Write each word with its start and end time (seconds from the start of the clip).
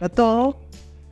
Lo 0.00 0.08
todo, 0.08 0.58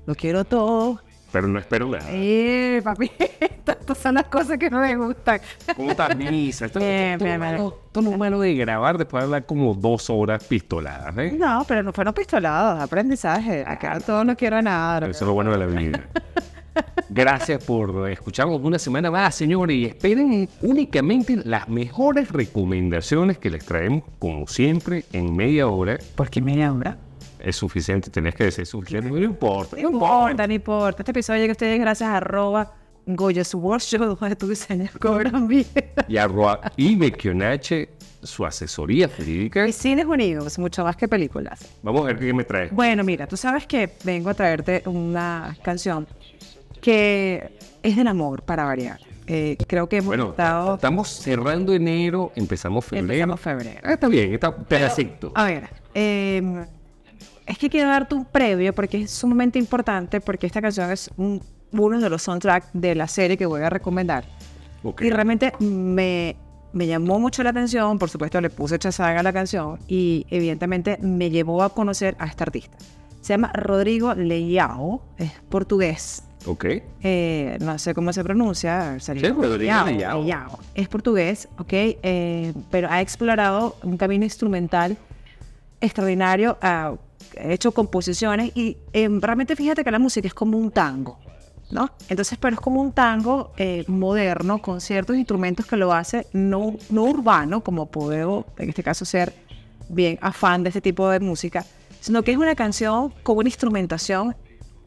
lo 0.07 0.15
quiero 0.15 0.45
todo. 0.45 1.01
Pero 1.33 1.49
no 1.49 1.59
espero 1.59 1.89
nada. 1.89 2.05
Eh, 2.09 2.81
papi, 2.83 3.11
estas 3.41 3.99
son 3.99 4.15
las 4.15 4.25
cosas 4.25 4.57
que 4.59 4.71
no 4.71 4.81
me 4.81 4.97
gustan. 4.97 5.41
¿Cómo 5.77 5.91
estás, 5.91 6.17
Misa? 6.17 6.67
Esto, 6.67 6.79
Bien, 6.79 7.13
esto- 7.15 7.25
bien. 7.25 7.43
esto 7.43 8.03
no 8.03 8.11
es 8.13 8.19
malo 8.19 8.41
de 8.41 8.55
grabar 8.55 8.97
después 8.97 9.23
de 9.23 9.25
hablar 9.27 9.45
como 9.47 9.75
dos 9.75 10.09
horas 10.09 10.45
pistoladas, 10.45 11.17
¿eh? 11.19 11.35
No, 11.39 11.65
pero 11.67 11.83
no 11.83 11.93
fueron 11.93 12.15
pistolados, 12.15 12.81
aprendizaje. 12.81 13.65
Acá 13.67 13.99
todo 14.01 14.25
no 14.25 14.37
quiero 14.37 14.63
nada. 14.63 15.07
Eso 15.09 15.25
es 15.25 15.29
lo 15.29 15.35
bueno 15.35 15.51
de 15.51 15.59
la 15.59 15.67
vida. 15.67 16.05
Gracias 17.09 17.65
por 17.65 18.09
escucharnos 18.11 18.61
una 18.63 18.79
semana 18.79 19.11
más, 19.11 19.35
señores. 19.35 19.77
Y 19.77 19.85
esperen 19.87 20.49
únicamente 20.63 21.37
las 21.45 21.69
mejores 21.69 22.31
recomendaciones 22.31 23.39
que 23.39 23.51
les 23.51 23.65
traemos, 23.65 24.05
como 24.19 24.47
siempre, 24.47 25.05
en 25.13 25.35
media 25.35 25.67
hora. 25.69 25.99
¿Por 26.15 26.29
qué 26.31 26.41
media 26.43 26.73
hora? 26.73 26.99
Es 27.47 27.55
suficiente, 27.55 28.11
tenés 28.11 28.35
que 28.35 28.43
decir 28.43 28.67
suficiente, 28.67 29.09
no 29.09 29.23
importa. 29.23 29.77
No 29.77 29.91
importa, 29.91 30.49
no 30.49 30.53
importa. 30.53 31.03
Este 31.03 31.13
episodio 31.13 31.43
llega 31.43 31.53
a 31.53 31.55
ustedes 31.55 31.79
gracias 31.79 32.09
a 32.11 32.17
arroba 32.17 32.75
Goya's 33.07 33.55
Workshop, 33.55 34.19
donde 34.19 34.35
tu 34.35 34.49
diseño 34.49 34.91
cobran 35.01 35.47
bien. 35.47 35.65
Y 36.09 36.17
arroba 36.17 36.61
Mekionache, 36.77 37.91
su 38.21 38.45
asesoría 38.45 39.09
jurídica. 39.09 39.65
Y 39.69 39.73
Cines 39.73 40.07
Unidos, 40.07 40.59
mucho 40.59 40.83
más 40.83 40.97
que 40.97 41.07
películas. 41.07 41.61
Vamos 41.85 42.01
a 42.03 42.05
ver 42.07 42.19
qué 42.19 42.35
me 42.35 42.43
trae. 42.43 42.69
Bueno, 42.73 43.05
mira, 43.05 43.29
tú 43.29 43.37
sabes 43.37 43.65
que 43.69 43.91
vengo 44.03 44.31
a 44.31 44.35
traerte 44.35 44.83
una 44.87 45.57
canción 45.63 46.09
que 46.81 47.53
es 47.81 47.95
del 47.95 48.09
amor, 48.09 48.43
para 48.43 48.65
variar. 48.65 48.99
Eh, 49.29 49.57
creo 49.69 49.89
que 49.89 49.99
hemos 49.99 50.09
Bueno, 50.09 50.31
estado... 50.31 50.75
estamos 50.75 51.11
cerrando 51.11 51.73
enero, 51.73 52.33
empezamos 52.35 52.85
febrero. 52.85 53.13
Empezamos 53.13 53.41
febrero. 53.41 53.81
Ah, 53.85 53.93
está 53.93 54.09
bien, 54.09 54.35
está 54.35 54.53
pedacito. 54.53 55.31
A 55.37 55.45
ver, 55.45 55.69
eh, 55.95 56.65
es 57.47 57.59
que 57.59 57.71
quiero 57.71 57.89
darte 57.89 58.15
un 58.15 58.25
previo 58.25 58.75
porque 58.75 59.03
es 59.03 59.11
sumamente 59.11 59.59
importante 59.59 60.21
porque 60.21 60.47
esta 60.47 60.61
canción 60.61 60.91
es 60.91 61.11
un- 61.17 61.41
uno 61.73 62.01
de 62.01 62.09
los 62.11 62.23
soundtracks 62.23 62.69
de 62.73 62.95
la 62.95 63.07
serie 63.09 63.37
que 63.37 63.47
voy 63.47 63.63
a 63.63 63.71
recomendar. 63.71 64.25
Ok. 64.83 65.03
Y 65.03 65.11
realmente 65.11 65.53
me, 65.61 66.37
me 66.73 66.87
llamó 66.87 67.19
mucho 67.19 67.43
la 67.43 67.51
atención, 67.51 67.99
por 67.99 68.09
supuesto 68.09 68.41
le 68.41 68.51
puse 68.51 68.79
chazaga 68.79 69.21
a 69.21 69.23
la 69.23 69.33
canción 69.33 69.79
y 69.89 70.27
evidentemente 70.31 70.99
me 71.01 71.31
llevó 71.31 71.63
a 71.63 71.71
conocer 71.75 72.17
a 72.19 72.27
este 72.27 72.45
artista. 72.45 72.77
Se 73.21 73.33
llama 73.33 73.51
Rodrigo 73.55 74.15
Leao, 74.15 75.03
es 75.19 75.33
portugués. 75.49 76.23
Ok. 76.47 76.65
Eh, 77.03 77.59
no 77.61 77.77
sé 77.79 77.93
cómo 77.93 78.13
se 78.13 78.23
pronuncia. 78.23 78.99
Sí, 79.01 79.13
Rodrigo 79.15 79.57
Leao, 79.57 79.87
Leao. 79.87 80.23
Leao. 80.23 80.59
Es 80.77 80.89
portugués, 80.89 81.49
ok, 81.59 81.73
eh, 81.73 82.53
pero 82.71 82.89
ha 82.89 83.01
explorado 83.01 83.77
un 83.83 83.97
camino 83.97 84.23
instrumental 84.25 84.97
extraordinario, 85.81 86.57
ha 87.39 87.53
hecho 87.53 87.73
composiciones 87.73 88.53
y 88.55 88.77
eh, 88.93 89.09
realmente 89.21 89.57
fíjate 89.57 89.85
que 89.85 89.91
la 89.91 89.99
música 89.99 90.29
es 90.29 90.35
como 90.35 90.59
un 90.59 90.71
tango, 90.71 91.19
¿no? 91.71 91.91
Entonces, 92.09 92.39
pero 92.41 92.55
es 92.55 92.61
como 92.61 92.81
un 92.81 92.93
tango 92.93 93.53
eh, 93.57 93.85
moderno 93.89 94.61
con 94.63 94.81
ciertos 94.81 95.17
instrumentos 95.17 95.67
que 95.67 95.77
lo 95.77 95.93
hace 95.93 96.27
no, 96.33 96.77
no 96.91 97.05
urbano, 97.05 97.63
como 97.63 97.87
puedo 97.87 98.47
en 98.59 98.69
este 98.69 98.83
caso 98.83 99.05
ser 99.05 99.35
bien 99.89 100.19
afán 100.21 100.63
de 100.63 100.71
este 100.71 100.81
tipo 100.81 101.09
de 101.09 101.21
música, 101.21 101.65
sino 102.01 102.23
que 102.23 102.33
es 102.33 102.37
una 102.37 102.55
canción 102.55 103.13
con 103.23 103.39
una 103.39 103.49
instrumentación 103.49 104.37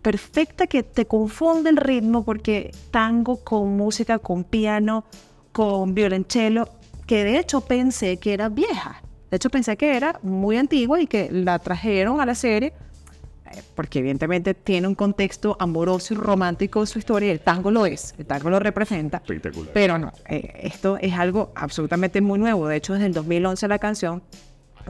perfecta 0.02 0.68
que 0.68 0.84
te 0.84 1.06
confunde 1.06 1.70
el 1.70 1.78
ritmo 1.78 2.24
porque 2.24 2.72
tango 2.92 3.44
con 3.44 3.76
música, 3.76 4.20
con 4.20 4.44
piano, 4.44 5.06
con 5.52 5.94
violonchelo, 5.94 6.70
que 7.06 7.24
de 7.24 7.40
hecho 7.40 7.62
pensé 7.62 8.18
que 8.18 8.34
era 8.34 8.50
vieja. 8.50 9.02
De 9.30 9.38
hecho 9.38 9.50
pensé 9.50 9.78
que 9.78 9.96
era 9.96 10.20
muy 10.24 10.58
antigua 10.58 11.00
y 11.00 11.08
que 11.08 11.30
la 11.32 11.60
trajeron 11.60 12.20
a 12.20 12.26
la 12.26 12.36
serie 12.36 12.74
eh, 13.52 13.62
porque 13.76 14.00
evidentemente 14.00 14.54
tiene 14.54 14.88
un 14.88 14.96
contexto 14.96 15.56
amoroso 15.60 16.14
y 16.14 16.18
romántico 16.18 16.82
en 16.82 16.88
su 16.88 17.00
historia 17.00 17.28
y 17.28 17.32
el 17.32 17.40
tango 17.40 17.72
lo 17.72 17.86
es, 17.86 18.14
el 18.18 18.26
tango 18.26 18.50
lo 18.50 18.60
representa. 18.60 19.18
Espectacular. 19.18 19.72
Pero 19.74 19.98
no, 19.98 20.12
eh, 20.28 20.62
esto 20.64 20.98
es 20.98 21.14
algo 21.14 21.52
absolutamente 21.56 22.22
muy 22.22 22.40
nuevo. 22.40 22.68
De 22.68 22.76
hecho, 22.76 22.94
desde 22.94 23.08
el 23.08 23.14
2011 23.14 23.68
la 23.68 23.80
canción. 23.80 24.22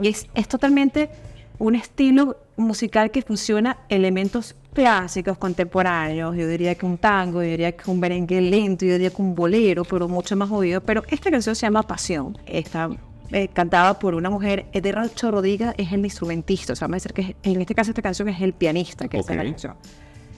Y 0.00 0.08
es, 0.08 0.26
es 0.34 0.48
totalmente 0.48 1.10
un 1.58 1.74
estilo 1.74 2.38
musical 2.56 3.10
que 3.10 3.22
fusiona 3.22 3.78
elementos 3.88 4.54
clásicos, 4.72 5.36
contemporáneos. 5.38 6.36
Yo 6.36 6.46
diría 6.46 6.74
que 6.74 6.86
un 6.86 6.98
tango, 6.98 7.42
yo 7.42 7.48
diría 7.48 7.72
que 7.72 7.90
un 7.90 8.00
merengue 8.00 8.40
lento, 8.40 8.84
yo 8.84 8.92
diría 8.92 9.10
que 9.10 9.22
un 9.22 9.34
bolero, 9.34 9.84
pero 9.84 10.08
mucho 10.08 10.36
más 10.36 10.48
movido. 10.48 10.80
Pero 10.80 11.02
esta 11.08 11.30
canción 11.30 11.54
se 11.54 11.66
llama 11.66 11.82
Pasión. 11.82 12.38
Está 12.46 12.90
eh, 13.32 13.48
cantada 13.48 13.98
por 13.98 14.14
una 14.14 14.30
mujer. 14.30 14.66
Racho 14.72 15.30
Rodríguez 15.30 15.72
es 15.76 15.92
el 15.92 16.04
instrumentista. 16.04 16.72
O 16.72 16.76
sea, 16.76 16.88
vamos 16.88 16.94
a 17.06 17.08
decir 17.08 17.12
que 17.14 17.22
es- 17.22 17.36
en 17.54 17.60
este 17.60 17.74
caso 17.74 17.90
esta 17.90 18.02
canción 18.02 18.28
es 18.28 18.40
el 18.40 18.52
pianista 18.52 19.08
que 19.08 19.18
hace 19.18 19.34
la 19.34 19.44
canción. 19.44 19.74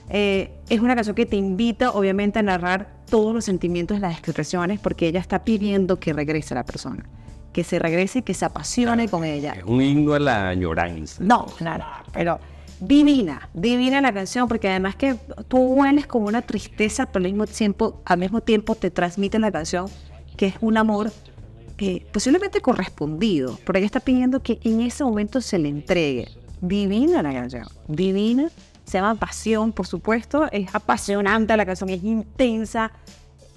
Eh, 0.09 0.51
es 0.69 0.79
una 0.79 0.95
canción 0.95 1.15
que 1.15 1.25
te 1.25 1.35
invita, 1.35 1.91
obviamente, 1.91 2.39
a 2.39 2.41
narrar 2.43 2.93
todos 3.09 3.33
los 3.33 3.45
sentimientos, 3.45 3.99
las 3.99 4.13
expresiones, 4.13 4.79
porque 4.79 5.07
ella 5.07 5.19
está 5.19 5.43
pidiendo 5.43 5.99
que 5.99 6.13
regrese 6.13 6.53
la 6.55 6.65
persona, 6.65 7.05
que 7.53 7.63
se 7.63 7.79
regrese 7.79 8.19
y 8.19 8.21
que 8.21 8.33
se 8.33 8.45
apasione 8.45 9.07
con 9.07 9.23
ella. 9.23 9.53
Es 9.53 9.63
un 9.63 9.81
himno 9.81 10.13
a 10.13 10.19
la 10.19 10.49
añoranza. 10.49 11.23
No, 11.23 11.45
claro, 11.45 11.85
pero 12.11 12.39
divina, 12.79 13.49
divina 13.53 14.01
la 14.01 14.13
canción, 14.13 14.47
porque 14.47 14.67
además 14.69 14.95
que 14.97 15.15
tú 15.47 15.57
hueles 15.59 16.05
como 16.05 16.27
una 16.27 16.41
tristeza, 16.41 17.05
pero 17.05 17.23
al 17.25 17.31
mismo 17.31 17.47
tiempo, 17.47 18.01
al 18.05 18.19
mismo 18.19 18.41
tiempo 18.41 18.75
te 18.75 18.91
transmite 18.91 19.39
la 19.39 19.51
canción 19.51 19.85
que 20.35 20.47
es 20.47 20.55
un 20.61 20.77
amor 20.77 21.11
eh, 21.85 22.05
posiblemente 22.13 22.61
correspondido, 22.61 23.59
pero 23.65 23.77
ella 23.77 23.85
está 23.85 23.99
pidiendo 23.99 24.41
que 24.41 24.57
en 24.63 24.79
ese 24.79 25.03
momento 25.03 25.41
se 25.41 25.59
le 25.59 25.67
entregue. 25.67 26.29
Divina 26.61 27.21
la 27.21 27.33
canción, 27.33 27.67
divina. 27.89 28.49
Se 28.85 28.99
llama 28.99 29.15
Pasión, 29.15 29.73
por 29.73 29.85
supuesto. 29.85 30.49
Es 30.53 30.73
apasionante 30.73 31.57
la 31.57 31.65
canción, 31.65 31.89
es 31.89 32.01
intensa. 32.01 32.93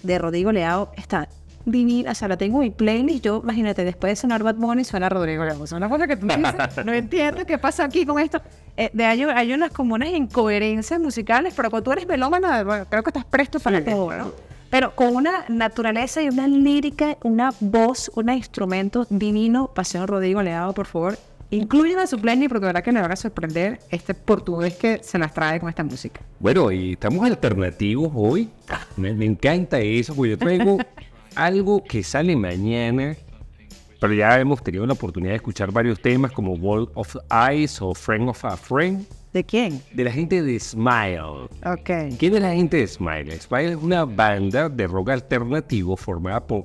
De 0.03 0.19
Rodrigo 0.19 0.51
Leao 0.51 0.91
está 0.97 1.29
divina. 1.65 2.11
O 2.11 2.15
sea, 2.17 2.27
la 2.27 2.37
tengo 2.37 2.59
en 2.63 2.65
mi 2.65 2.71
playlist. 2.71 3.25
Yo, 3.25 3.41
imagínate, 3.45 3.85
después 3.85 4.11
de 4.11 4.17
sonar 4.17 4.43
Bad 4.43 4.57
Bunny, 4.57 4.83
suena 4.83 5.09
Rodrigo 5.09 5.45
Leao. 5.45 5.63
Es 5.63 5.71
una 5.71 5.89
cosa 5.89 6.09
que 6.09 6.17
tú 6.17 6.27
dices, 6.27 6.53
no 6.85 6.93
entiendo 6.93 7.47
qué 7.47 7.59
pasa 7.59 7.85
aquí 7.85 8.05
con 8.05 8.19
esto. 8.19 8.43
Eh, 8.77 8.91
de 8.93 9.05
hay, 9.05 9.23
hay 9.23 9.53
unas 9.53 9.71
como 9.71 9.95
unas 9.95 10.09
incoherencias 10.09 10.99
musicales, 10.99 11.55
pero 11.55 11.71
cuando 11.71 11.85
tú 11.85 11.93
eres 11.93 12.09
melómana, 12.09 12.65
bueno, 12.65 12.87
creo 12.91 13.05
que 13.05 13.11
estás 13.11 13.25
presto 13.25 13.61
para 13.61 13.85
todo, 13.85 14.11
¿no? 14.17 14.56
Pero 14.77 14.95
con 14.95 15.17
una 15.17 15.47
naturaleza 15.49 16.21
y 16.21 16.29
una 16.29 16.47
lírica, 16.47 17.17
una 17.23 17.49
voz, 17.61 18.11
un 18.15 18.29
instrumento 18.29 19.07
divino. 19.09 19.69
Pasión 19.69 20.07
Rodrigo 20.07 20.43
Leao, 20.43 20.75
por 20.75 20.85
favor. 20.85 21.19
Incluyen 21.49 21.99
a 21.99 22.07
su 22.07 22.21
playlist 22.21 22.51
porque 22.51 22.67
verdad 22.67 22.83
que 22.83 22.93
le 22.93 23.01
van 23.01 23.11
a 23.11 23.17
sorprender 23.17 23.79
este 23.91 24.13
portugués 24.13 24.75
que 24.75 25.03
se 25.03 25.17
las 25.19 25.33
trae 25.33 25.61
con 25.61 25.71
esta 25.71 25.83
música. 25.83 26.21
Bueno, 26.39 26.71
y 26.71 26.93
estamos 26.93 27.25
alternativos 27.25 28.13
hoy. 28.15 28.51
Me, 28.99 29.15
me 29.15 29.25
encanta 29.25 29.81
eso, 29.81 30.15
porque 30.15 30.33
yo 30.33 30.37
traigo 30.37 30.77
algo 31.35 31.83
que 31.83 32.03
sale 32.03 32.37
mañana. 32.37 33.17
Pero 33.99 34.13
ya 34.13 34.39
hemos 34.39 34.63
tenido 34.63 34.85
la 34.85 34.93
oportunidad 34.93 35.31
de 35.31 35.37
escuchar 35.37 35.73
varios 35.73 36.03
temas 36.03 36.33
como 36.33 36.53
Wall 36.53 36.91
of 36.93 37.17
Eyes 37.31 37.81
o 37.81 37.95
Friend 37.95 38.29
of 38.29 38.45
a 38.45 38.59
Friend 38.59 39.07
¿De 39.37 39.45
quién? 39.45 39.83
de 39.93 40.03
la 40.03 40.11
gente 40.11 40.43
de 40.43 40.59
Smile. 40.59 41.21
Ok. 41.63 42.17
¿Quién 42.19 42.37
es 42.37 42.41
la 42.41 42.55
gente 42.55 42.79
de 42.79 42.87
Smile? 42.87 43.39
Smile 43.39 43.73
es 43.73 43.77
una 43.77 44.07
banda 44.07 44.71
de 44.71 44.87
rock 44.87 45.11
alternativo 45.11 45.95
formada 45.95 46.41
por 46.47 46.65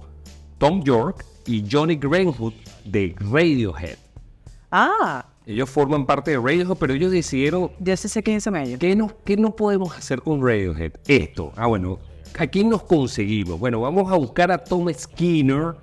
Tom 0.57 0.81
York 0.81 1.25
y 1.45 1.65
Johnny 1.69 1.97
Greenwood 1.97 2.53
de 2.85 3.13
Radiohead. 3.29 3.97
Ah, 4.71 5.25
Ellos 5.45 5.69
forman 5.69 6.05
parte 6.05 6.31
de 6.31 6.37
Radiohead, 6.37 6.77
pero 6.79 6.93
ellos 6.93 7.11
decidieron 7.11 7.71
sí 7.83 8.07
sé 8.07 8.23
quiénes 8.23 8.45
son 8.45 8.55
ellos. 8.55 8.79
¿Qué 8.79 8.95
no, 8.95 9.11
qué 9.25 9.35
no 9.35 9.53
podemos 9.53 9.93
hacer 9.97 10.21
con 10.21 10.41
Radiohead? 10.41 10.93
Esto. 11.09 11.51
Ah, 11.57 11.67
bueno. 11.67 11.99
¿A 12.39 12.47
quién 12.47 12.69
nos 12.69 12.83
conseguimos? 12.83 13.59
Bueno, 13.59 13.81
vamos 13.81 14.09
a 14.09 14.15
buscar 14.15 14.49
a 14.49 14.57
Tom 14.57 14.87
Skinner, 14.93 15.73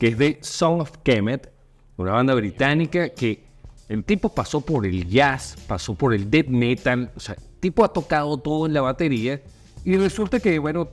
que 0.00 0.08
es 0.08 0.18
de 0.18 0.38
Song 0.40 0.80
of 0.80 0.90
Kemet, 1.04 1.52
una 1.96 2.10
banda 2.14 2.34
británica 2.34 3.10
que 3.10 3.44
el 3.88 4.04
tipo 4.04 4.28
pasó 4.28 4.60
por 4.60 4.86
el 4.86 5.08
jazz, 5.08 5.56
pasó 5.66 5.94
por 5.94 6.14
el 6.14 6.30
death 6.30 6.48
metal, 6.48 7.10
o 7.16 7.20
sea, 7.20 7.34
el 7.34 7.60
tipo 7.60 7.84
ha 7.84 7.92
tocado 7.92 8.36
todo 8.38 8.66
en 8.66 8.72
la 8.72 8.80
batería 8.80 9.42
y 9.84 9.96
resulta 9.96 10.40
que, 10.40 10.58
bueno, 10.58 10.88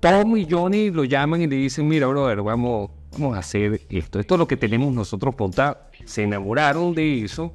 Tom 0.00 0.36
y 0.36 0.46
Johnny 0.48 0.90
lo 0.90 1.04
llaman 1.04 1.42
y 1.42 1.46
le 1.46 1.56
dicen, 1.56 1.88
mira, 1.88 2.06
brother, 2.06 2.42
vamos, 2.42 2.90
vamos 3.12 3.36
a 3.36 3.40
hacer 3.40 3.80
esto. 3.90 4.20
Esto 4.20 4.34
es 4.34 4.38
lo 4.38 4.46
que 4.46 4.56
tenemos 4.56 4.92
nosotros 4.92 5.34
montado. 5.38 5.78
Se 6.04 6.22
enamoraron 6.22 6.94
de 6.94 7.24
eso 7.24 7.52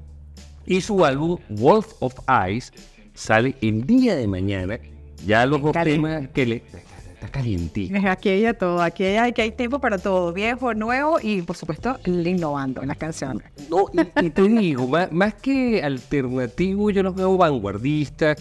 y 0.65 0.81
su 0.81 1.05
álbum 1.05 1.37
Wolf 1.49 1.93
of 1.99 2.15
Ice 2.49 2.71
sale 3.13 3.55
el 3.61 3.85
día 3.85 4.15
de 4.15 4.27
mañana. 4.27 4.79
Ya 5.25 5.45
los 5.45 5.61
dos 5.61 5.71
temas 5.71 6.27
que 6.29 6.45
le... 6.45 6.63
Está 7.23 7.39
calientito. 7.39 7.95
Aquí 8.09 8.27
hay 8.27 8.41
de 8.41 8.53
todo, 8.53 8.81
aquí 8.81 9.05
hay, 9.05 9.15
aquí 9.15 9.41
hay 9.41 9.51
tiempo 9.51 9.79
para 9.79 9.97
todo, 9.97 10.33
viejo, 10.33 10.73
nuevo 10.73 11.19
y 11.23 11.41
por 11.41 11.55
supuesto 11.55 11.97
innovando 12.05 12.81
en 12.81 12.89
las 12.89 12.97
canciones. 12.97 13.47
No, 13.69 13.85
y, 13.93 14.25
y 14.25 14.29
te 14.29 14.41
digo, 14.41 14.85
más, 14.89 15.09
más 15.09 15.33
que 15.35 15.81
alternativo, 15.81 16.89
yo 16.89 17.01
los 17.01 17.15
veo 17.15 17.37
vanguardistas. 17.37 18.37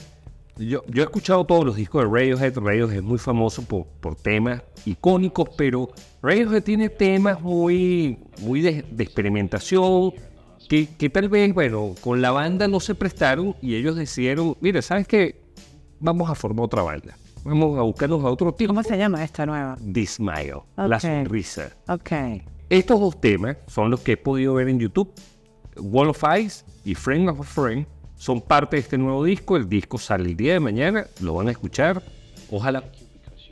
Yo, 0.56 0.82
yo 0.88 1.02
he 1.02 1.04
escuchado 1.04 1.44
todos 1.44 1.64
los 1.64 1.76
discos 1.76 2.02
de 2.02 2.10
Radiohead. 2.10 2.58
Radiohead 2.58 2.96
es 2.96 3.02
muy 3.04 3.18
famoso 3.18 3.62
por, 3.62 3.86
por 4.00 4.16
temas 4.16 4.62
icónicos, 4.84 5.50
pero 5.56 5.88
Radiohead 6.20 6.64
tiene 6.64 6.88
temas 6.88 7.40
muy, 7.40 8.18
muy 8.40 8.62
de, 8.62 8.84
de 8.90 9.04
experimentación 9.04 10.12
que, 10.68 10.88
que 10.88 11.08
tal 11.08 11.28
vez, 11.28 11.54
bueno, 11.54 11.94
con 12.00 12.20
la 12.20 12.32
banda 12.32 12.66
no 12.66 12.80
se 12.80 12.96
prestaron 12.96 13.54
y 13.62 13.76
ellos 13.76 13.94
decidieron, 13.94 14.56
mira, 14.60 14.82
¿sabes 14.82 15.06
qué? 15.06 15.40
Vamos 16.00 16.28
a 16.28 16.34
formar 16.34 16.64
otra 16.64 16.82
banda. 16.82 17.16
Vamos 17.44 17.78
a 17.78 17.82
buscarnos 17.82 18.24
a 18.24 18.28
otro 18.28 18.52
tipo. 18.54 18.68
¿Cómo 18.68 18.82
se 18.82 18.96
llama 18.96 19.22
esta 19.24 19.44
nueva? 19.46 19.76
The 19.92 20.06
Smile, 20.06 20.62
la 20.76 20.96
Ok. 20.96 21.00
sonrisa. 21.02 21.70
Ok. 21.88 22.10
Estos 22.70 23.00
dos 23.00 23.20
temas 23.20 23.56
son 23.66 23.90
los 23.90 24.00
que 24.00 24.12
he 24.12 24.16
podido 24.16 24.54
ver 24.54 24.68
en 24.68 24.78
YouTube. 24.78 25.12
Wall 25.76 26.08
of 26.08 26.22
Ice 26.38 26.64
y 26.84 26.94
Friend 26.94 27.28
of 27.30 27.40
a 27.40 27.42
Friend 27.42 27.86
son 28.16 28.40
parte 28.40 28.76
de 28.76 28.80
este 28.82 28.96
nuevo 28.98 29.24
disco. 29.24 29.56
El 29.56 29.68
disco 29.68 29.98
sale 29.98 30.24
el 30.30 30.36
día 30.36 30.52
de 30.54 30.60
mañana, 30.60 31.06
lo 31.20 31.34
van 31.34 31.48
a 31.48 31.50
escuchar. 31.50 32.02
Ojalá 32.50 32.84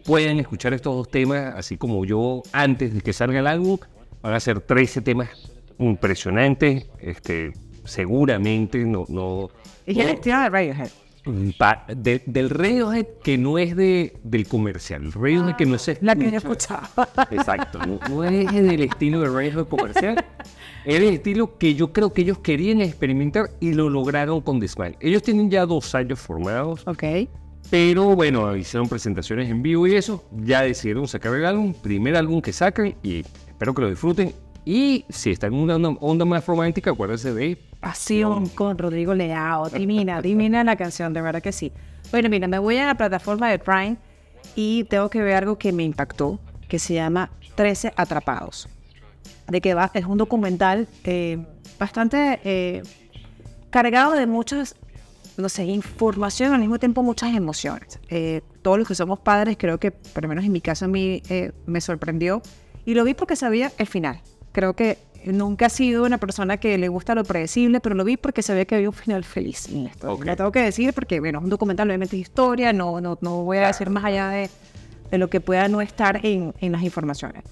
puedan 0.05 0.39
escuchar 0.39 0.73
estos 0.73 0.95
dos 0.95 1.11
temas, 1.11 1.55
así 1.57 1.77
como 1.77 2.05
yo 2.05 2.43
antes 2.53 2.95
de 2.95 3.01
que 3.01 3.13
salga 3.13 3.41
el 3.41 3.47
álbum. 3.47 3.79
Van 4.23 4.35
a 4.35 4.41
ser 4.41 4.61
13 4.61 5.01
temas 5.01 5.29
impresionantes. 5.79 6.87
Este, 7.01 7.53
seguramente 7.85 8.79
no, 8.85 9.05
no, 9.09 9.51
¿Y 9.87 9.95
qué 9.95 10.01
es 10.03 10.07
el 10.09 10.15
estilo 10.15 10.39
de 10.41 10.49
Radiohead? 10.51 10.91
Pa- 11.59 11.85
de- 11.95 12.23
del 12.27 12.51
Radiohead 12.51 13.07
que 13.23 13.39
no 13.39 13.59
es 13.59 13.75
de, 13.77 14.19
del 14.23 14.47
comercial. 14.47 15.05
El 15.05 15.13
Radiohead 15.13 15.57
que 15.57 15.67
no 15.67 15.79
se 15.79 15.99
La 16.01 16.15
que 16.17 16.31
yo 16.31 16.37
escucha. 16.39 16.81
escuchaba. 16.83 17.27
Exacto, 17.31 17.79
no, 17.87 17.99
no 18.09 18.25
es 18.25 18.53
del 18.53 18.81
estilo 18.83 19.21
de 19.21 19.29
Radiohead 19.29 19.67
comercial, 19.69 20.25
es 20.85 20.95
el 20.97 21.05
estilo 21.05 21.59
que 21.59 21.75
yo 21.75 21.93
creo 21.93 22.13
que 22.13 22.23
ellos 22.23 22.39
querían 22.39 22.81
experimentar 22.81 23.51
y 23.61 23.73
lo 23.73 23.89
lograron 23.91 24.41
con 24.41 24.61
The 24.61 24.69
Smile. 24.69 24.97
Ellos 25.01 25.23
tienen 25.23 25.51
ya 25.51 25.67
dos 25.67 25.95
años 25.95 26.19
formados, 26.21 26.87
ok. 26.87 27.05
pero 27.71 28.17
bueno, 28.17 28.57
hicieron 28.57 28.89
presentaciones 28.89 29.49
en 29.51 29.63
vivo 29.63 29.87
y 29.87 29.95
eso, 29.95 30.25
ya 30.45 30.63
decidieron 30.63 31.07
sacar 31.09 31.35
el 31.35 31.45
álbum, 31.47 31.73
primer 31.75 32.17
álbum 32.17 32.41
que 32.41 32.53
sacan 32.53 32.95
y 33.03 33.21
espero 33.47 33.75
que 33.75 33.83
lo 33.83 33.91
disfruten. 33.91 34.33
Y 34.65 35.05
si 35.09 35.31
están 35.31 35.55
en 35.55 35.61
una 35.61 35.77
onda, 35.77 35.89
onda 36.01 36.25
más 36.27 36.45
romántica, 36.47 36.91
acuérdense 36.91 37.33
de 37.33 37.59
Pasión 37.81 38.49
con 38.49 38.79
Rodrigo 38.79 39.15
Leao. 39.15 39.69
Divina, 39.71 40.21
divina 40.21 40.63
la 40.65 40.77
canción, 40.77 41.13
de 41.13 41.23
verdad 41.23 41.43
que 41.43 41.53
sí. 41.53 41.73
Bueno, 42.11 42.29
mira, 42.29 42.47
me 42.47 42.59
voy 42.59 42.77
a 42.77 42.87
la 42.87 42.95
plataforma 42.95 43.49
de 43.49 43.59
Prime 43.59 43.97
y 44.55 44.85
tengo 44.85 45.09
que 45.11 45.23
ver 45.23 45.37
algo 45.37 45.59
que 45.59 45.73
me 45.73 45.85
impactó, 45.85 46.39
que 46.69 46.79
se 46.79 46.95
llama 46.95 47.31
13 47.55 47.93
Atrapados. 47.97 48.69
De 49.49 49.61
que 49.61 49.75
va, 49.75 49.91
es 49.95 50.05
un 50.05 50.19
documental 50.19 50.89
eh, 51.05 51.45
bastante 51.79 52.41
eh, 52.45 52.83
cargado 53.71 54.13
de 54.13 54.27
muchas, 54.27 54.77
no 55.37 55.49
sé, 55.49 55.65
información, 55.65 56.53
al 56.53 56.61
mismo 56.61 56.79
tiempo 56.79 57.03
muchas 57.03 57.35
emociones. 57.35 57.99
Eh, 58.09 58.43
todos 58.63 58.79
los 58.79 58.87
que 58.87 58.95
somos 58.95 59.19
padres, 59.21 59.57
creo 59.59 59.79
que, 59.79 59.91
por 59.91 60.23
lo 60.23 60.29
menos 60.29 60.45
en 60.45 60.53
mi 60.53 60.61
caso, 60.61 60.85
a 60.85 60.89
mí 60.89 61.23
eh, 61.29 61.53
me 61.67 61.81
sorprendió. 61.81 62.43
Y 62.85 62.95
lo 62.95 63.05
vi 63.05 63.15
porque 63.15 63.37
sabía 63.37 63.73
el 63.79 63.87
final. 63.87 64.21
Creo 64.53 64.75
que 64.75 64.99
nunca 65.25 65.67
he 65.67 65.71
sido 65.71 66.05
una 66.05 66.19
persona 66.19 66.57
que 66.57 66.79
le 66.79 66.89
gusta 66.89 67.15
lo 67.15 67.25
predecible, 67.25 67.81
pero 67.81 67.95
lo 67.95 68.05
vi 68.05 68.17
porque 68.17 68.43
sabía 68.43 68.65
que 68.65 68.75
había 68.77 68.89
un 68.89 68.95
final 68.95 69.25
feliz 69.25 69.69
en 69.69 69.87
esto. 69.87 70.13
Ok. 70.13 70.25
Lo 70.25 70.37
tengo 70.37 70.53
que 70.53 70.61
decir 70.61 70.93
porque, 70.93 71.21
bueno, 71.21 71.39
es 71.39 71.45
un 71.45 71.51
documental, 71.51 71.89
obviamente 71.89 72.17
es 72.17 72.23
historia, 72.23 72.73
no, 72.73 73.01
no, 73.01 73.19
no 73.21 73.43
voy 73.45 73.59
a 73.59 73.69
decir 73.69 73.91
más 73.91 74.05
allá 74.05 74.29
de, 74.29 74.51
de 75.11 75.19
lo 75.19 75.29
que 75.29 75.41
pueda 75.41 75.69
no 75.69 75.81
estar 75.81 76.25
en, 76.25 76.55
en 76.61 76.73
las 76.73 76.83
informaciones. 76.83 77.45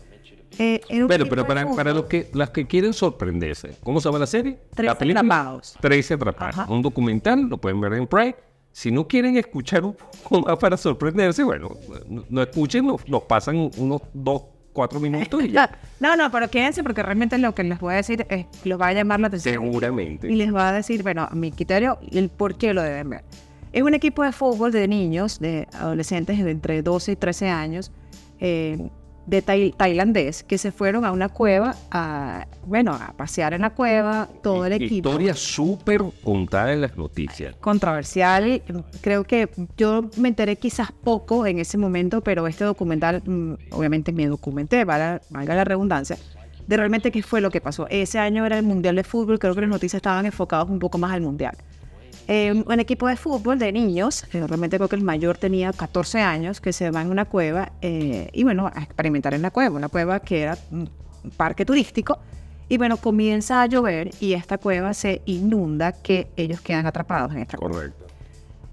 Eh, 0.58 0.80
Bueno, 1.06 1.26
pero 1.28 1.46
para, 1.46 1.70
para 1.74 1.92
los 1.92 2.06
que, 2.06 2.30
las 2.32 2.50
que 2.50 2.66
quieren 2.66 2.92
sorprenderse, 2.92 3.76
¿cómo 3.84 4.00
se 4.00 4.08
llama 4.08 4.18
la 4.18 4.26
serie? 4.26 4.58
Película. 4.74 5.20
Atrapados. 5.20 5.76
13 5.80 6.14
Atrapados. 6.14 6.68
Un 6.68 6.82
documental, 6.82 7.42
lo 7.42 7.58
pueden 7.58 7.80
ver 7.80 7.92
en 7.92 8.06
Prime. 8.06 8.34
Si 8.72 8.90
no 8.90 9.06
quieren 9.06 9.36
escuchar 9.36 9.84
un 9.84 9.94
poco 9.94 10.40
más 10.40 10.56
para 10.58 10.76
sorprenderse, 10.76 11.42
bueno, 11.44 11.70
no, 12.08 12.24
no 12.28 12.42
escuchen, 12.42 12.86
nos, 12.86 13.06
nos 13.08 13.22
pasan 13.22 13.70
unos 13.76 14.02
2, 14.12 14.42
4 14.72 15.00
minutos 15.00 15.42
y 15.44 15.50
ya. 15.50 15.70
No, 16.00 16.16
no, 16.16 16.30
pero 16.30 16.48
quédense 16.48 16.82
porque 16.82 17.02
realmente 17.02 17.36
lo 17.38 17.54
que 17.54 17.64
les 17.64 17.78
voy 17.80 17.94
a 17.94 17.96
decir 17.96 18.26
es, 18.30 18.46
los 18.64 18.80
va 18.80 18.88
a 18.88 18.92
llamar 18.92 19.20
la 19.20 19.26
atención. 19.28 19.54
y 19.54 19.56
Seguramente. 19.66 20.28
les 20.28 20.54
va 20.54 20.68
a 20.68 20.72
decir, 20.72 21.02
bueno, 21.02 21.26
a 21.30 21.34
mi 21.34 21.50
criterio 21.50 21.98
y 22.00 22.18
el 22.18 22.28
por 22.28 22.56
qué 22.56 22.72
lo 22.74 22.82
deben 22.82 23.10
ver. 23.10 23.24
Es 23.72 23.82
un 23.82 23.94
equipo 23.94 24.22
de 24.22 24.32
fútbol 24.32 24.72
de 24.72 24.86
niños, 24.88 25.38
de 25.40 25.66
adolescentes 25.72 26.42
de 26.42 26.50
entre 26.50 26.82
12 26.82 27.12
y 27.12 27.16
13 27.16 27.48
años, 27.48 27.90
eh, 28.40 28.88
de 29.28 29.42
tai- 29.42 29.72
tailandés, 29.76 30.42
que 30.42 30.56
se 30.56 30.72
fueron 30.72 31.04
a 31.04 31.12
una 31.12 31.28
cueva, 31.28 31.75
a, 31.90 32.46
bueno, 32.64 32.92
a 32.94 33.12
pasear 33.14 33.52
en 33.52 33.60
la 33.60 33.70
cueva, 33.70 34.26
todo 34.42 34.64
el 34.64 34.72
equipo. 34.72 35.10
Historia 35.10 35.34
súper 35.34 36.02
contada 36.25 36.72
en 36.72 36.80
las 36.80 36.96
noticias. 36.96 37.54
Controversial, 37.60 38.62
creo 39.02 39.25
que 39.25 39.50
yo 39.76 40.08
me 40.16 40.28
enteré 40.28 40.56
quizás 40.56 40.92
poco 40.92 41.46
en 41.46 41.58
ese 41.58 41.76
momento, 41.76 42.22
pero 42.22 42.46
este 42.46 42.64
documental, 42.64 43.22
mm, 43.25 43.52
obviamente 43.72 44.12
me 44.12 44.26
documenté, 44.26 44.84
valga, 44.86 45.20
valga 45.28 45.54
la 45.54 45.64
redundancia, 45.64 46.16
de 46.66 46.76
realmente 46.76 47.10
qué 47.10 47.22
fue 47.22 47.42
lo 47.42 47.50
que 47.50 47.60
pasó. 47.60 47.86
Ese 47.90 48.19
año 48.19 48.46
era 48.46 48.56
el 48.58 48.64
Mundial 48.64 48.96
de 48.96 49.04
Fútbol, 49.04 49.38
creo 49.38 49.54
que 49.54 49.60
las 49.60 49.70
noticias 49.70 49.98
estaban 49.98 50.25
enfocadas 50.25 50.69
un 50.70 50.78
poco 50.78 50.96
más 50.96 51.12
al 51.12 51.20
Mundial. 51.20 51.54
Eh, 52.30 52.62
un 52.66 52.80
equipo 52.80 53.08
de 53.08 53.16
fútbol 53.16 53.58
de 53.58 53.72
niños, 53.72 54.26
realmente 54.30 54.76
creo 54.76 54.88
que 54.88 54.96
el 54.96 55.02
mayor 55.02 55.38
tenía 55.38 55.72
14 55.72 56.20
años, 56.20 56.60
que 56.60 56.75
se 56.75 56.90
va 56.90 57.00
en 57.00 57.10
una 57.10 57.25
cueva 57.25 57.72
eh, 57.80 58.28
y 58.34 58.44
bueno, 58.44 58.70
a 58.72 58.82
experimentar 58.82 59.32
en 59.32 59.40
la 59.40 59.50
cueva, 59.50 59.76
una 59.76 59.88
cueva 59.88 60.20
que 60.20 60.42
era 60.42 60.58
un 60.70 60.90
parque 61.38 61.64
turístico. 61.64 62.19
Y 62.69 62.76
bueno, 62.76 62.98
comienza 62.98 63.62
a 63.62 63.66
llover 63.66 64.10
y 64.20 64.34
esta 64.34 64.58
cueva 64.58 64.92
se 64.92 65.22
inunda 65.25 65.92
que 65.92 66.28
ellos 66.36 66.60
quedan 66.60 66.86
atrapados 66.86 67.32
en 67.32 67.38
esta 67.38 67.56
cueva. 67.56 67.75
Correcto. 67.75 68.08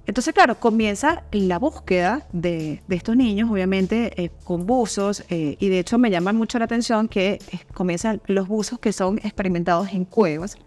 Entonces, 0.07 0.33
claro, 0.33 0.59
comienza 0.59 1.23
la 1.31 1.57
búsqueda 1.57 2.27
de, 2.31 2.81
de 2.87 2.95
estos 2.95 3.15
niños, 3.15 3.49
obviamente 3.49 4.21
eh, 4.21 4.29
con 4.43 4.67
buzos, 4.67 5.23
eh, 5.29 5.57
y 5.59 5.69
de 5.69 5.79
hecho 5.79 5.97
me 5.97 6.11
llama 6.11 6.31
mucho 6.31 6.59
la 6.59 6.65
atención 6.65 7.07
que 7.07 7.39
eh, 7.51 7.59
comienzan 7.73 8.21
los 8.27 8.47
buzos 8.47 8.77
que 8.77 8.93
son 8.93 9.17
experimentados 9.23 9.91
en 9.93 10.05
cuevas, 10.05 10.57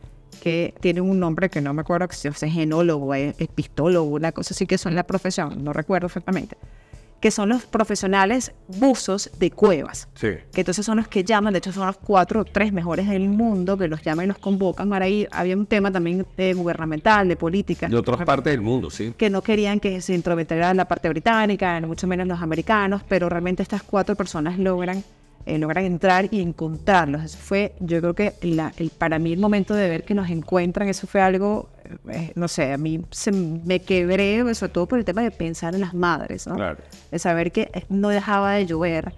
que 0.43 0.75
tienen 0.81 1.03
un 1.05 1.19
nombre 1.19 1.49
que 1.49 1.61
no 1.61 1.75
me 1.75 1.81
acuerdo 1.83 2.07
si 2.11 2.29
es 2.29 2.39
genólogo, 2.39 3.15
eh, 3.15 3.35
epistólogo, 3.39 4.09
una 4.11 4.33
cosa 4.33 4.55
así 4.55 4.67
que 4.67 4.79
son 4.79 4.95
la 4.95 5.05
profesión, 5.05 5.65
no 5.65 5.73
recuerdo 5.73 6.07
exactamente, 6.07 6.57
que 7.21 7.33
son 7.33 7.49
los 7.49 7.65
profesionales 7.67 8.53
buzos 8.69 9.29
de 9.41 9.51
cuevas 9.51 10.07
Sí. 10.15 10.29
que 10.53 10.61
entonces 10.61 10.87
son 10.87 10.99
los 10.99 11.09
que 11.09 11.25
llaman, 11.25 11.53
de 11.53 11.59
hecho 11.59 11.73
son 11.73 11.89
los 11.89 11.97
cuatro 11.97 12.43
o 12.43 12.45
tres 12.45 12.73
mejores 12.73 13.09
del 13.09 13.29
mundo 13.29 13.77
que 13.77 13.89
los 13.89 14.01
llaman 14.03 14.27
y 14.27 14.29
los 14.29 14.39
convocan. 14.39 14.93
Ahora 14.93 15.07
ahí 15.07 15.27
había 15.33 15.57
un 15.57 15.67
tema 15.67 15.91
también 15.91 16.25
de 16.37 16.55
gubernamental, 16.55 17.27
de 17.27 17.35
política, 17.35 17.89
De 17.89 17.97
otras 17.97 18.25
partes 18.25 18.53
del 18.53 18.61
mundo, 18.61 18.89
sí. 18.91 19.13
que 19.17 19.31
no 19.31 19.43
querían 19.43 19.81
que 19.81 20.01
se 20.01 20.15
intrometieran 20.15 20.77
la 20.77 20.85
parte 20.87 21.09
británica, 21.09 21.81
ni 21.81 21.89
mucho 21.89 22.07
menos 22.07 22.29
los 22.29 22.41
americanos, 22.41 23.03
pero 23.09 23.29
realmente 23.29 23.65
estas 23.65 23.83
cuatro 23.83 24.15
personas 24.15 24.57
logran, 24.57 25.03
eh, 25.49 25.59
logran 25.59 25.85
entrar 25.85 26.29
y 26.31 26.41
encontrarlos. 26.41 27.25
Eso 27.25 27.39
fue, 27.39 27.75
yo 27.81 28.01
creo 28.01 28.15
que 28.15 28.35
la- 28.43 28.73
el, 28.77 28.91
para 28.91 29.19
mí 29.19 29.33
el 29.33 29.41
momento 29.41 29.75
de 29.75 29.89
ver 29.89 30.05
que 30.05 30.15
nos 30.15 30.29
encuentran, 30.31 30.89
eso 30.89 31.07
fue 31.07 31.21
algo, 31.21 31.69
eh, 32.11 32.33
no 32.35 32.49
sé, 32.49 32.73
a 32.73 32.79
mí 32.79 33.03
se 33.11 33.33
me 33.33 33.81
quebré, 33.81 34.55
sobre 34.55 34.73
todo 34.73 34.87
por 34.87 34.99
el 34.99 35.05
tema 35.05 35.23
de 35.23 35.31
pensar 35.31 35.75
en 35.75 35.81
las 35.81 35.95
madres, 35.95 36.47
¿no? 36.47 36.55
Claro. 36.57 36.79
de 37.11 37.19
saber 37.19 37.51
que 37.53 37.71
eh, 37.73 37.85
no 37.89 38.09
dejaba 38.11 38.53
de 38.53 38.67
llover. 38.67 39.13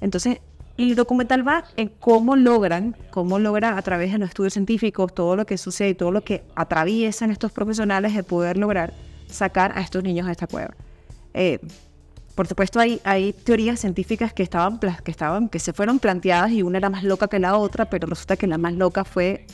Entonces, 0.00 0.38
el 0.76 0.96
documental 0.96 1.46
va 1.46 1.64
en 1.76 1.88
cómo 2.00 2.34
logran, 2.34 2.96
cómo 3.10 3.38
logran 3.38 3.78
a 3.78 3.82
través 3.82 4.10
de 4.10 4.18
los 4.18 4.28
estudios 4.30 4.54
científicos, 4.54 5.14
todo 5.14 5.36
lo 5.36 5.46
que 5.46 5.56
sucede 5.56 5.90
y 5.90 5.94
todo 5.94 6.10
lo 6.10 6.22
que 6.24 6.42
atraviesan 6.56 7.30
estos 7.30 7.52
profesionales 7.52 8.14
de 8.14 8.22
poder 8.24 8.56
lograr 8.56 8.92
sacar 9.28 9.72
a 9.76 9.82
estos 9.82 10.02
niños 10.02 10.26
de 10.26 10.32
esta 10.32 10.46
cueva. 10.48 10.74
Eh, 11.32 11.58
por 12.34 12.48
supuesto, 12.48 12.80
hay, 12.80 13.00
hay 13.04 13.32
teorías 13.32 13.80
científicas 13.80 14.32
que 14.32 14.42
estaban, 14.42 14.78
que 14.78 15.10
estaban, 15.10 15.48
que 15.48 15.58
se 15.58 15.72
fueron 15.72 15.98
planteadas 16.00 16.50
y 16.50 16.62
una 16.62 16.78
era 16.78 16.90
más 16.90 17.04
loca 17.04 17.28
que 17.28 17.38
la 17.38 17.56
otra, 17.56 17.84
pero 17.84 18.08
resulta 18.08 18.36
que 18.36 18.46
la 18.46 18.58
más 18.58 18.74
loca 18.74 19.04
fue, 19.04 19.46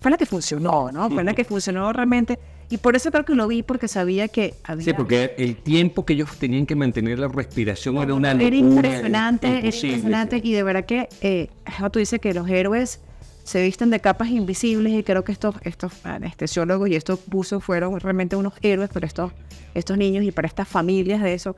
fue 0.00 0.10
la 0.10 0.18
que 0.18 0.26
funcionó, 0.26 0.92
¿no? 0.92 1.08
Fue 1.08 1.24
la 1.24 1.34
que 1.34 1.44
funcionó 1.44 1.92
realmente. 1.92 2.38
Y 2.68 2.78
por 2.78 2.96
eso 2.96 3.10
creo 3.10 3.24
que 3.24 3.34
lo 3.34 3.46
vi, 3.46 3.62
porque 3.62 3.86
sabía 3.88 4.28
que 4.28 4.54
había... 4.64 4.84
Sí, 4.84 4.92
porque 4.92 5.34
el 5.38 5.56
tiempo 5.56 6.04
que 6.04 6.14
ellos 6.14 6.36
tenían 6.36 6.66
que 6.66 6.74
mantener 6.74 7.18
la 7.18 7.28
respiración 7.28 7.96
era 7.96 8.12
una 8.12 8.34
locura. 8.34 8.46
Era 8.48 8.56
impresionante, 8.56 9.46
era 9.46 9.66
impresionante. 9.66 10.40
Y 10.42 10.52
de 10.52 10.62
verdad 10.64 10.84
que, 10.84 11.08
eh, 11.20 11.48
tú 11.92 11.98
dices 12.00 12.20
que 12.20 12.34
los 12.34 12.48
héroes 12.48 13.00
se 13.44 13.62
visten 13.62 13.90
de 13.90 14.00
capas 14.00 14.28
invisibles 14.28 14.92
y 14.92 15.04
creo 15.04 15.22
que 15.22 15.30
estos, 15.30 15.54
estos 15.62 16.04
anestesiólogos 16.04 16.88
y 16.88 16.96
estos 16.96 17.20
buzos 17.26 17.62
fueron 17.62 17.98
realmente 18.00 18.34
unos 18.34 18.52
héroes 18.60 18.90
para 18.90 19.06
estos, 19.06 19.32
estos 19.72 19.96
niños 19.96 20.24
y 20.24 20.32
para 20.32 20.48
estas 20.48 20.66
familias 20.66 21.22
de 21.22 21.32
eso. 21.32 21.56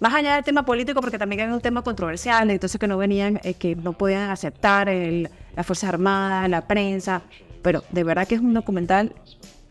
Más 0.00 0.14
allá 0.14 0.34
del 0.36 0.44
tema 0.44 0.64
político, 0.64 1.00
porque 1.00 1.18
también 1.18 1.40
era 1.42 1.54
un 1.54 1.60
tema 1.60 1.82
controversial, 1.82 2.50
entonces 2.50 2.78
que 2.78 2.86
no 2.86 2.96
venían, 2.98 3.40
eh, 3.42 3.54
que 3.54 3.74
no 3.76 3.92
podían 3.92 4.30
aceptar 4.30 4.88
el, 4.88 5.28
las 5.56 5.66
Fuerzas 5.66 5.88
Armadas, 5.88 6.48
la 6.48 6.66
prensa, 6.66 7.22
pero 7.62 7.82
de 7.90 8.04
verdad 8.04 8.26
que 8.26 8.36
es 8.36 8.40
un 8.40 8.54
documental 8.54 9.12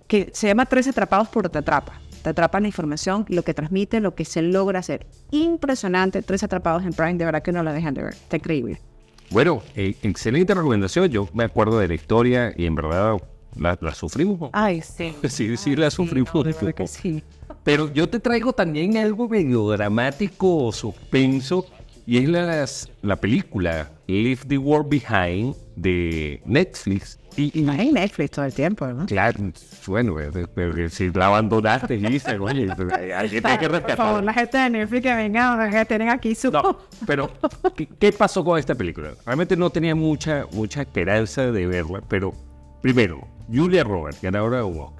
que 0.07 0.29
se 0.33 0.47
llama 0.47 0.65
Tres 0.65 0.87
atrapados 0.87 1.27
por 1.27 1.49
te 1.49 1.59
atrapa. 1.59 2.01
Te 2.23 2.29
atrapa 2.29 2.59
la 2.59 2.67
información, 2.67 3.25
lo 3.29 3.43
que 3.43 3.53
transmite, 3.53 3.99
lo 3.99 4.15
que 4.15 4.25
se 4.25 4.41
logra 4.41 4.79
hacer. 4.79 5.05
Impresionante, 5.31 6.21
Tres 6.21 6.43
atrapados 6.43 6.83
en 6.83 6.93
Prime, 6.93 7.15
de 7.15 7.25
verdad 7.25 7.41
que 7.41 7.51
no 7.51 7.63
la 7.63 7.73
dejan 7.73 7.93
de 7.93 8.03
ver. 8.03 8.13
Está 8.13 8.37
increíble. 8.37 8.81
Bueno, 9.29 9.61
eh, 9.75 9.95
excelente 10.03 10.53
recomendación. 10.53 11.09
Yo 11.09 11.27
me 11.33 11.43
acuerdo 11.43 11.79
de 11.79 11.87
la 11.87 11.93
historia 11.93 12.53
y 12.55 12.65
en 12.65 12.75
verdad 12.75 13.17
la, 13.55 13.77
la 13.81 13.93
sufrimos. 13.93 14.49
Ay, 14.53 14.81
sí. 14.81 15.13
Sí, 15.29 15.57
sí, 15.57 15.75
la 15.75 15.91
sufrimos. 15.91 16.33
no, 16.33 16.43
de 16.43 16.51
un 16.51 16.55
verdad 16.55 16.73
que 16.73 16.87
sí. 16.87 17.23
Pero 17.67 17.91
yo 17.93 18.07
te 18.07 18.21
traigo 18.21 18.53
también 18.53 18.95
algo 18.95 19.27
medio 19.27 19.67
dramático 19.71 20.67
o 20.67 20.71
suspenso. 20.71 21.65
Y 22.05 22.17
es 22.19 22.29
la, 22.29 22.65
la 23.01 23.15
película 23.17 23.91
Leave 24.07 24.39
the 24.47 24.57
World 24.57 24.87
Behind 24.87 25.53
de 25.75 26.41
Netflix. 26.45 27.19
Y, 27.35 27.59
y- 27.59 27.67
Ay, 27.69 27.91
Netflix 27.91 28.31
todo 28.31 28.45
el 28.45 28.53
tiempo, 28.53 28.87
¿no? 28.87 29.05
claro, 29.05 29.37
bueno, 29.85 30.17
eh, 30.17 30.31
pero 30.55 30.87
si 30.89 31.09
la 31.11 31.25
abandonaste, 31.25 31.97
dice, 31.97 32.39
oye, 32.39 32.69
hay 32.95 33.11
hay 33.11 33.29
que 33.29 33.41
hay 33.45 33.57
que 33.57 33.69
Por 33.69 33.95
favor, 33.97 34.23
la 34.23 34.31
rescatar. 34.31 34.35
gente 34.35 34.57
de 34.57 34.69
Netflix 34.69 35.03
que 35.03 35.13
venga, 35.15 35.69
que 35.69 35.85
tienen 35.85 36.09
aquí 36.09 36.33
su... 36.35 36.49
No, 36.49 36.79
pero 37.05 37.29
¿qué, 37.75 37.85
qué 37.99 38.13
pasó 38.13 38.45
con 38.45 38.57
esta 38.57 38.73
película? 38.75 39.11
Realmente 39.25 39.57
no 39.57 39.69
tenía 39.69 39.93
mucha, 39.93 40.45
mucha 40.53 40.81
esperanza 40.83 41.51
de 41.51 41.67
verla, 41.67 42.01
pero 42.07 42.33
primero, 42.81 43.27
Julia 43.53 43.83
Roberts, 43.83 44.21
ganadora 44.21 44.59
de 44.59 44.63
un. 44.63 44.96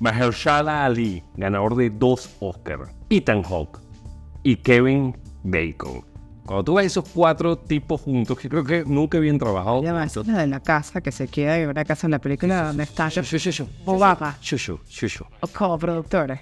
Mahershala 0.00 0.84
Ali, 0.84 1.22
ganador 1.36 1.76
de 1.76 1.90
dos 1.90 2.34
Oscars. 2.40 2.90
Ethan 3.10 3.42
Hawke 3.42 3.78
y 4.42 4.56
Kevin 4.56 5.16
Bacon. 5.44 6.04
Cuando 6.44 6.64
tú 6.64 6.74
ves 6.74 6.86
esos 6.86 7.08
cuatro 7.08 7.56
tipos 7.56 8.00
juntos, 8.00 8.36
que 8.38 8.48
creo 8.48 8.64
que 8.64 8.84
nunca 8.84 9.18
habían 9.18 9.38
trabajado. 9.38 9.82
Esa 9.82 10.20
es 10.20 10.26
la 10.26 10.38
de 10.38 10.46
la 10.48 10.60
casa 10.60 11.00
que 11.00 11.12
se 11.12 11.28
queda 11.28 11.58
en 11.58 11.68
una 11.68 11.84
casa 11.84 12.06
en 12.06 12.10
la 12.12 12.18
película 12.18 12.64
donde 12.64 12.82
está. 12.82 13.08
Obama 13.84 14.36
como 15.52 15.78
productores. 15.78 16.40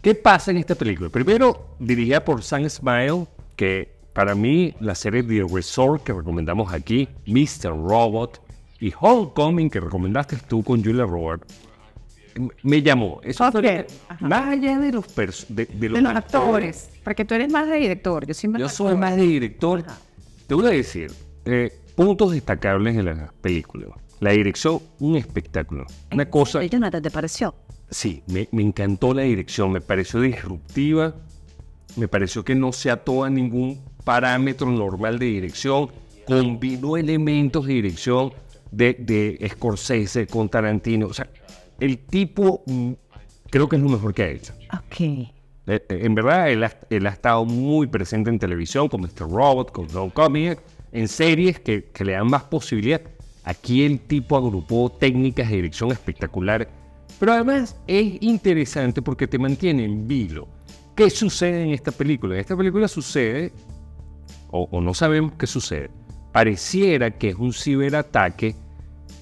¿Qué 0.00 0.14
pasa 0.14 0.50
en 0.50 0.58
esta 0.58 0.74
película? 0.74 1.08
Primero, 1.08 1.76
dirigida 1.78 2.22
por 2.22 2.42
Sam 2.42 2.68
Smile, 2.68 3.26
que 3.56 3.96
para 4.12 4.34
mí 4.34 4.74
la 4.78 4.94
serie 4.94 5.22
The 5.22 5.44
Resort 5.52 6.04
que 6.04 6.12
recomendamos 6.12 6.72
aquí, 6.72 7.08
Mr. 7.26 7.70
Robot 7.70 8.40
y 8.78 8.92
Homecoming 9.00 9.70
que 9.70 9.80
recomendaste 9.80 10.36
tú 10.46 10.62
con 10.62 10.84
Julia 10.84 11.04
Roberts, 11.04 11.46
me 12.62 12.82
llamó. 12.82 13.20
Eso 13.22 13.50
fue 13.50 13.60
Ok, 13.60 13.66
lo 13.66 13.70
que- 13.70 13.86
ajá. 14.08 14.26
más 14.28 14.48
allá 14.48 14.78
de 14.78 14.92
los, 14.92 15.06
de, 15.14 15.66
de 15.66 15.88
los 15.88 15.96
De 15.98 16.02
los 16.02 16.14
actores. 16.14 16.90
Porque 17.04 17.24
tú 17.24 17.34
eres 17.34 17.50
más 17.50 17.68
de 17.68 17.76
director. 17.76 18.26
Yo 18.58 18.68
soy 18.68 18.96
más 18.96 19.16
de 19.16 19.22
director. 19.22 19.84
Te 20.46 20.54
voy 20.54 20.66
a 20.66 20.70
decir, 20.70 21.12
eh, 21.44 21.72
puntos 21.94 22.32
destacables 22.32 22.96
de 22.96 23.02
la 23.02 23.32
película. 23.40 23.86
La 24.20 24.30
dirección, 24.30 24.80
un 25.00 25.16
espectáculo. 25.16 25.86
Una 26.12 26.28
cosa... 26.30 26.62
Jonathan, 26.64 27.02
¿te 27.02 27.10
pareció? 27.10 27.54
Sí, 27.90 28.22
me, 28.26 28.48
me 28.52 28.62
encantó 28.62 29.12
la 29.14 29.22
dirección, 29.22 29.70
me 29.72 29.80
pareció 29.80 30.20
disruptiva, 30.20 31.14
me 31.96 32.08
pareció 32.08 32.44
que 32.44 32.54
no 32.54 32.72
se 32.72 32.90
ató 32.90 33.24
a 33.24 33.30
ningún 33.30 33.80
parámetro 34.04 34.70
normal 34.70 35.18
de 35.18 35.26
dirección, 35.26 35.90
combinó 36.26 36.96
elementos 36.96 37.66
de 37.66 37.74
dirección 37.74 38.32
de, 38.70 38.94
de 38.98 39.48
Scorsese 39.52 40.26
con 40.26 40.48
Tarantino, 40.48 41.06
o 41.06 41.14
sea, 41.14 41.28
el 41.80 41.98
tipo 41.98 42.62
mm, 42.66 42.92
creo 43.50 43.68
que 43.68 43.76
es 43.76 43.82
lo 43.82 43.88
mejor 43.88 44.14
que 44.14 44.22
ha 44.22 44.28
hecho. 44.28 44.52
Ok. 44.72 45.00
Eh, 45.00 45.28
eh, 45.66 45.82
En 45.88 46.14
verdad, 46.14 46.50
él 46.50 46.64
ha, 46.64 46.72
él 46.90 47.06
ha 47.06 47.10
estado 47.10 47.44
muy 47.44 47.86
presente 47.86 48.30
en 48.30 48.38
televisión, 48.38 48.88
con 48.88 49.00
Mr. 49.00 49.30
Robot, 49.30 49.72
con 49.72 49.86
Don 49.88 50.10
Comic, 50.10 50.60
en 50.92 51.08
series 51.08 51.58
que, 51.60 51.84
que 51.90 52.04
le 52.04 52.12
dan 52.12 52.28
más 52.28 52.44
posibilidad. 52.44 53.00
Aquí 53.44 53.84
el 53.84 54.00
tipo 54.00 54.36
agrupó 54.36 54.90
técnicas 54.90 55.48
de 55.50 55.56
dirección 55.56 55.92
espectaculares, 55.92 56.68
pero 57.18 57.32
además 57.32 57.76
es 57.86 58.16
interesante 58.22 59.02
porque 59.02 59.26
te 59.26 59.38
mantiene 59.38 59.84
en 59.84 60.06
vilo. 60.06 60.48
¿Qué 60.96 61.10
sucede 61.10 61.64
en 61.64 61.70
esta 61.70 61.92
película? 61.92 62.34
En 62.34 62.40
esta 62.40 62.56
película 62.56 62.88
sucede, 62.88 63.52
o, 64.50 64.68
o 64.70 64.80
no 64.80 64.94
sabemos 64.94 65.32
qué 65.38 65.46
sucede, 65.46 65.90
pareciera 66.32 67.10
que 67.10 67.30
es 67.30 67.36
un 67.36 67.52
ciberataque 67.52 68.56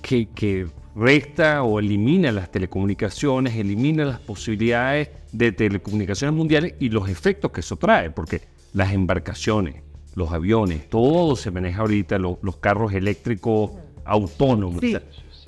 que, 0.03 0.29
que 0.31 0.69
resta 0.95 1.63
o 1.63 1.79
elimina 1.79 2.31
las 2.33 2.51
telecomunicaciones, 2.51 3.57
elimina 3.57 4.05
las 4.05 4.21
posibilidades 4.21 5.09
de 5.33 5.53
telecomunicaciones 5.53 6.37
mundiales 6.37 6.75
y 6.81 6.89
los 6.91 7.09
efectos 7.09 7.51
que 7.51 7.61
eso 7.61 7.77
trae, 7.77 8.11
porque 8.11 8.43
las 8.75 8.93
embarcaciones, 8.93 9.77
los 10.15 10.31
aviones, 10.33 10.89
todo 10.91 11.37
se 11.37 11.51
maneja 11.51 11.81
ahorita, 11.81 12.19
lo- 12.19 12.39
los 12.43 12.57
carros 12.57 12.93
eléctricos 12.93 13.71
autónomos, 14.05 14.81
Sí. 14.81 14.95
o 14.95 14.99
sea, 14.99 15.03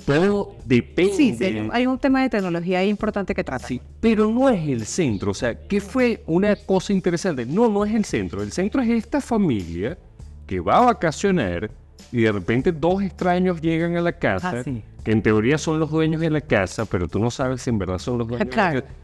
todo 0.07 0.57
depende. 0.67 1.13
Sí, 1.15 1.35
sí, 1.35 1.69
hay 1.73 1.87
un 1.87 1.99
tema 1.99 2.23
de 2.23 2.29
tecnología 2.31 2.79
ahí 2.81 2.89
importante 2.91 3.35
que 3.35 3.43
trata. 3.45 3.67
Sí, 3.67 3.81
pero 4.01 4.31
no 4.31 4.49
es 4.51 4.67
el 4.69 4.85
centro. 4.87 5.31
O 5.31 5.35
sea, 5.35 5.67
¿qué 5.67 5.81
fue 5.81 6.23
una 6.27 6.57
cosa 6.57 6.93
interesante? 6.93 7.47
No, 7.47 7.69
no 7.69 7.85
es 7.85 7.95
el 7.95 8.05
centro. 8.05 8.43
El 8.43 8.53
centro 8.53 8.83
es 8.83 8.91
esta 8.91 9.21
familia 9.21 9.97
que 10.47 10.61
va 10.61 10.77
a 10.79 10.85
vacacionar 10.87 11.71
y 12.13 12.21
de 12.23 12.33
repente 12.33 12.71
dos 12.71 13.03
extraños 13.03 13.61
llegan 13.63 13.97
a 13.97 14.03
la 14.03 14.13
casa, 14.13 14.51
Ah, 14.59 14.63
sí. 14.63 14.83
Que 15.05 15.13
en 15.13 15.23
teoría 15.23 15.59
son 15.59 15.79
los 15.79 15.91
dueños 15.91 16.21
de 16.21 16.31
la 16.31 16.41
casa, 16.41 16.85
pero 16.87 17.07
tú 17.09 17.19
no 17.19 17.31
sabes 17.31 17.63
si 17.63 17.71
en 17.71 17.79
verdad 17.79 17.99
son 17.99 18.19
los 18.19 18.27
dueños 18.29 18.49
Claro. 18.49 18.81
de 18.81 18.81
la 18.81 18.87
casa. 18.87 18.95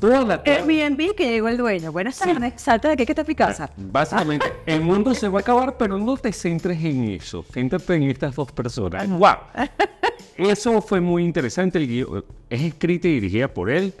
Toda 0.00 0.42
Airbnb 0.44 1.14
que 1.14 1.30
llegó 1.30 1.48
el 1.48 1.56
dueño. 1.56 1.90
Buenas 1.90 2.18
tardes. 2.18 2.54
Salta 2.60 2.88
de 2.88 2.94
aquí 2.94 3.06
que 3.06 3.12
está 3.12 3.24
mi 3.24 3.34
casa. 3.34 3.70
Básicamente, 3.76 4.46
el 4.66 4.82
mundo 4.82 5.14
se 5.14 5.28
va 5.28 5.38
a 5.38 5.40
acabar, 5.40 5.78
pero 5.78 5.96
no 5.98 6.16
te 6.18 6.30
centres 6.32 6.82
en 6.84 7.04
eso. 7.04 7.42
Céntrate 7.50 7.94
en 7.94 8.02
estas 8.04 8.34
dos 8.34 8.52
personas. 8.52 9.08
¡Wow! 9.08 9.36
Eso 10.36 10.82
fue 10.82 11.00
muy 11.00 11.24
interesante. 11.24 11.78
El 11.78 11.86
guion 11.86 12.24
es 12.50 12.60
escrita 12.62 13.08
y 13.08 13.12
dirigida 13.14 13.48
por 13.48 13.70
él. 13.70 13.94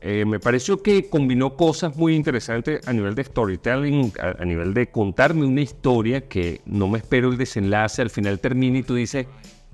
Eh, 0.00 0.24
me 0.26 0.38
pareció 0.38 0.82
que 0.82 1.08
combinó 1.08 1.56
cosas 1.56 1.96
muy 1.96 2.14
interesantes 2.14 2.86
a 2.86 2.92
nivel 2.92 3.14
de 3.14 3.24
storytelling, 3.24 4.12
a, 4.20 4.42
a 4.42 4.44
nivel 4.44 4.74
de 4.74 4.88
contarme 4.90 5.46
una 5.46 5.60
historia 5.60 6.28
que 6.28 6.60
no 6.66 6.88
me 6.88 6.98
espero 6.98 7.30
el 7.30 7.38
desenlace. 7.38 8.02
Al 8.02 8.10
final 8.10 8.38
termina 8.40 8.78
y 8.78 8.82
tú 8.82 8.94
dices, 8.96 9.26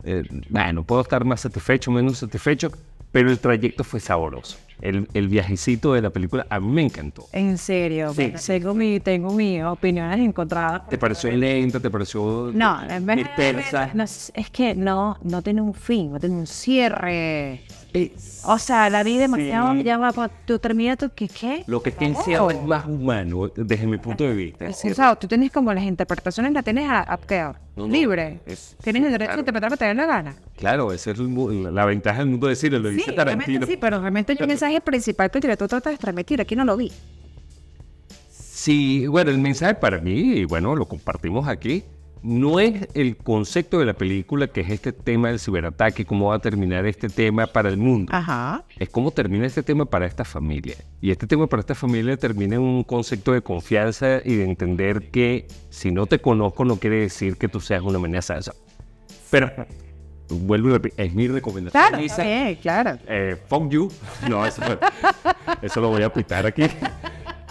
eh, 0.05 0.23
bueno, 0.49 0.83
puedo 0.85 1.01
estar 1.03 1.25
más 1.25 1.41
satisfecho, 1.43 1.91
menos 1.91 2.19
satisfecho, 2.19 2.71
pero 3.13 3.31
el 3.31 3.39
trayecto 3.39 3.85
fue 3.85 4.01
sabroso. 4.01 4.59
El, 4.81 5.09
el 5.15 5.29
viajecito 5.29 5.93
de 5.95 6.03
la 6.03 6.11
película 6.11 6.47
a 6.51 6.59
mí 6.59 6.67
me 6.67 6.83
encantó. 6.83 7.27
En 7.33 7.57
serio. 7.59 8.13
Sí. 8.13 8.23
bueno, 8.25 8.39
Tengo, 8.45 8.75
mi, 8.75 8.99
tengo 9.01 9.33
mis 9.33 9.63
opiniones 9.63 10.19
encontradas. 10.19 10.89
¿Te 10.89 10.99
pareció 10.99 11.31
lenta? 11.31 11.79
¿Te 11.79 11.91
pareció 11.91 12.51
No, 12.53 12.83
en 12.91 13.07
vez 13.07 13.19
dispersa? 13.19 13.91
no, 13.95 14.03
es 14.03 14.33
que 14.53 14.75
no, 14.75 15.17
no 15.23 15.43
tiene 15.43 15.61
un 15.63 15.75
fin, 15.75 16.13
no 16.13 16.19
tiene 16.19 16.35
un 16.35 16.47
cierre. 16.49 17.63
O 18.45 18.59
sea, 18.59 18.91
la 18.91 19.05
vi 19.05 19.19
demasiado, 19.19 19.73
Sí. 19.75 19.85
ya 19.85 19.99
va, 19.99 20.13
tú 20.45 20.59
terminas 20.59 20.99
tu, 20.99 21.11
¿qué? 21.15 21.29
qué? 21.29 21.63
Lo 21.69 21.81
que 21.81 21.91
está 21.91 22.05
encierra 22.05 22.53
es 22.53 22.61
más 22.63 22.87
humano 22.87 23.49
desde 23.55 23.87
mi 23.87 23.99
punto 23.99 24.25
de 24.25 24.35
vista. 24.35 24.67
O 24.69 24.73
sea, 24.95 25.15
tú 25.15 25.29
tienes 25.29 25.53
como 25.53 25.73
las 25.73 25.85
interpretaciones, 25.85 26.53
las 26.53 26.65
tienes 26.65 26.89
a, 26.91 27.13
a- 27.13 27.19
¿qué? 27.19 27.41
No, 27.77 27.87
no, 27.87 27.87
libre. 27.87 28.41
es- 28.47 28.77
tienes 28.83 29.05
el 29.05 29.13
derecho 29.13 29.27
claro. 29.29 29.37
de 29.37 29.41
interpretar 29.43 29.71
lo 29.71 29.77
que 29.77 29.79
te 29.79 29.85
dé 29.87 29.95
la 29.95 30.07
gana. 30.07 30.35
Claro, 30.57 30.93
esa 30.93 31.13
es 31.13 31.19
la, 31.19 31.71
la 31.71 31.85
ventaja 31.85 32.19
del 32.19 32.29
mundo 32.31 32.49
de 32.49 32.53
decirlo, 32.55 32.81
lo 32.81 32.89
dice 32.89 33.11
Sí, 33.11 33.15
Tarantino. 33.17 33.47
realmente 33.47 33.67
sí, 33.73 33.79
pero 33.81 34.01
realmente 34.01 34.33
el 34.41 34.47
mensaje 34.49 34.81
principal 34.81 35.31
que 35.31 35.39
el 35.39 35.43
director 35.43 35.69
trata 35.69 35.91
de 35.91 35.97
transmitir, 35.97 36.41
aquí 36.41 36.57
no 36.57 36.65
lo 36.65 36.77
vi. 36.77 36.91
Sí, 38.29 39.07
bueno, 39.07 39.31
el 39.31 39.39
mensaje 39.39 39.75
para 39.75 39.99
mí, 40.01 40.39
y 40.39 40.45
bueno, 40.47 40.75
lo 40.75 40.87
compartimos 40.89 41.47
aquí, 41.47 41.85
no 42.25 42.59
es 42.59 42.89
el 42.95 43.19
concepto 43.19 43.79
de 43.79 43.85
la 43.85 43.93
película, 43.93 44.47
que 44.47 44.63
es 44.63 44.71
este 44.71 44.93
tema 44.93 45.29
del 45.29 45.39
ciberataque, 45.39 46.07
cómo 46.07 46.31
va 46.31 46.37
a 46.37 46.39
terminar 46.39 46.87
este 46.87 47.11
tema 47.11 47.47
para 47.47 47.69
el 47.69 47.77
mundo. 47.77 48.11
Ajá. 48.15 48.65
Es 48.79 48.89
cómo 48.89 49.11
termina 49.11 49.45
este 49.45 49.63
tema 49.63 49.85
para 49.85 50.07
esta 50.07 50.25
familia. 50.25 50.75
Y 51.03 51.11
este 51.11 51.27
tema 51.27 51.47
para 51.47 51.61
esta 51.61 51.75
familia 51.75 52.17
termina 52.17 52.55
en 52.55 52.63
un 52.63 52.83
concepto 52.83 53.33
de 53.33 53.43
confianza 53.43 54.23
y 54.25 54.37
de 54.37 54.45
entender 54.45 55.11
que 55.11 55.47
si 55.69 55.91
no 55.91 56.07
te 56.07 56.19
conozco 56.19 56.65
no 56.65 56.77
quiere 56.77 57.01
decir 57.01 57.37
que 57.37 57.47
tú 57.47 57.61
seas 57.61 57.83
una 57.83 57.99
amenaza. 57.99 58.41
Pero, 59.31 59.53
vuelvo 60.31 60.71
y 60.71 60.73
repito, 60.73 60.95
es 60.97 61.13
mi 61.13 61.29
recomendación. 61.29 61.83
Claro, 61.83 62.03
Lisa. 62.03 62.23
bien, 62.23 62.55
claro. 62.57 62.99
Eh, 63.07 63.37
fuck 63.49 63.69
you. 63.69 63.93
No, 64.31 64.47
eso, 64.47 64.63
eso 65.61 65.81
lo 65.83 65.91
voy 65.91 66.03
a 66.03 66.11
pitar 66.11 66.47
aquí. 66.47 66.65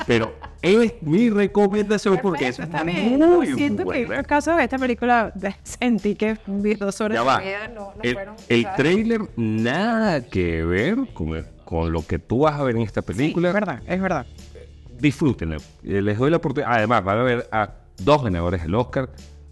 Pero 0.07 0.33
es 0.63 0.93
mi 1.01 1.29
recomendación 1.29 2.17
porque 2.21 2.47
es 2.47 2.57
Está 2.59 2.83
bien. 2.83 3.19
muy 3.19 3.53
Siento 3.53 3.85
que 3.85 4.03
en 4.03 4.13
el 4.13 4.25
caso 4.25 4.55
de 4.55 4.63
esta 4.63 4.77
película 4.77 5.31
de- 5.35 5.55
sentí 5.63 6.15
que 6.15 6.37
mis 6.47 6.79
dos 6.79 6.99
horas 7.01 7.15
Ya 7.17 7.21
de 7.21 7.27
va. 7.27 7.39
vida 7.39 7.67
no, 7.67 7.93
no 7.95 8.01
El, 8.01 8.13
fueron. 8.13 8.35
el 8.49 8.63
¿sabes? 8.63 8.77
trailer 8.77 9.21
nada 9.35 10.21
que 10.25 10.63
ver 10.63 10.95
con, 11.13 11.45
con 11.65 11.91
lo 11.91 12.05
que 12.07 12.17
tú 12.17 12.39
vas 12.39 12.59
a 12.59 12.63
ver 12.63 12.75
en 12.77 12.81
esta 12.83 13.01
película. 13.01 13.49
Es 13.49 13.53
verdad, 13.53 13.81
es 13.85 14.01
verdad. 14.01 14.25
Disfrútenla. 14.99 15.57
Eh, 15.83 16.01
Les 16.01 16.17
doy 16.17 16.31
la 16.31 16.37
oportunidad. 16.37 16.73
Además, 16.73 17.03
van 17.03 17.17
a 17.19 17.23
ver 17.23 17.47
a 17.51 17.69
dos 17.97 18.23
ganadores 18.23 18.61
del 18.63 18.73
Oscar, 18.75 19.09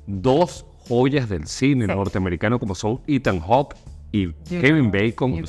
dos 0.08 0.66
joyas 0.88 1.28
del 1.30 1.46
cine 1.48 1.86
Sí. 1.88 1.92
norteamericano 1.94 2.58
como 2.60 2.74
son 2.74 3.02
Ethan 3.08 3.40
Hawke 3.42 3.76
y 4.14 4.32
Kevin 4.50 4.92
Bacon. 4.92 5.44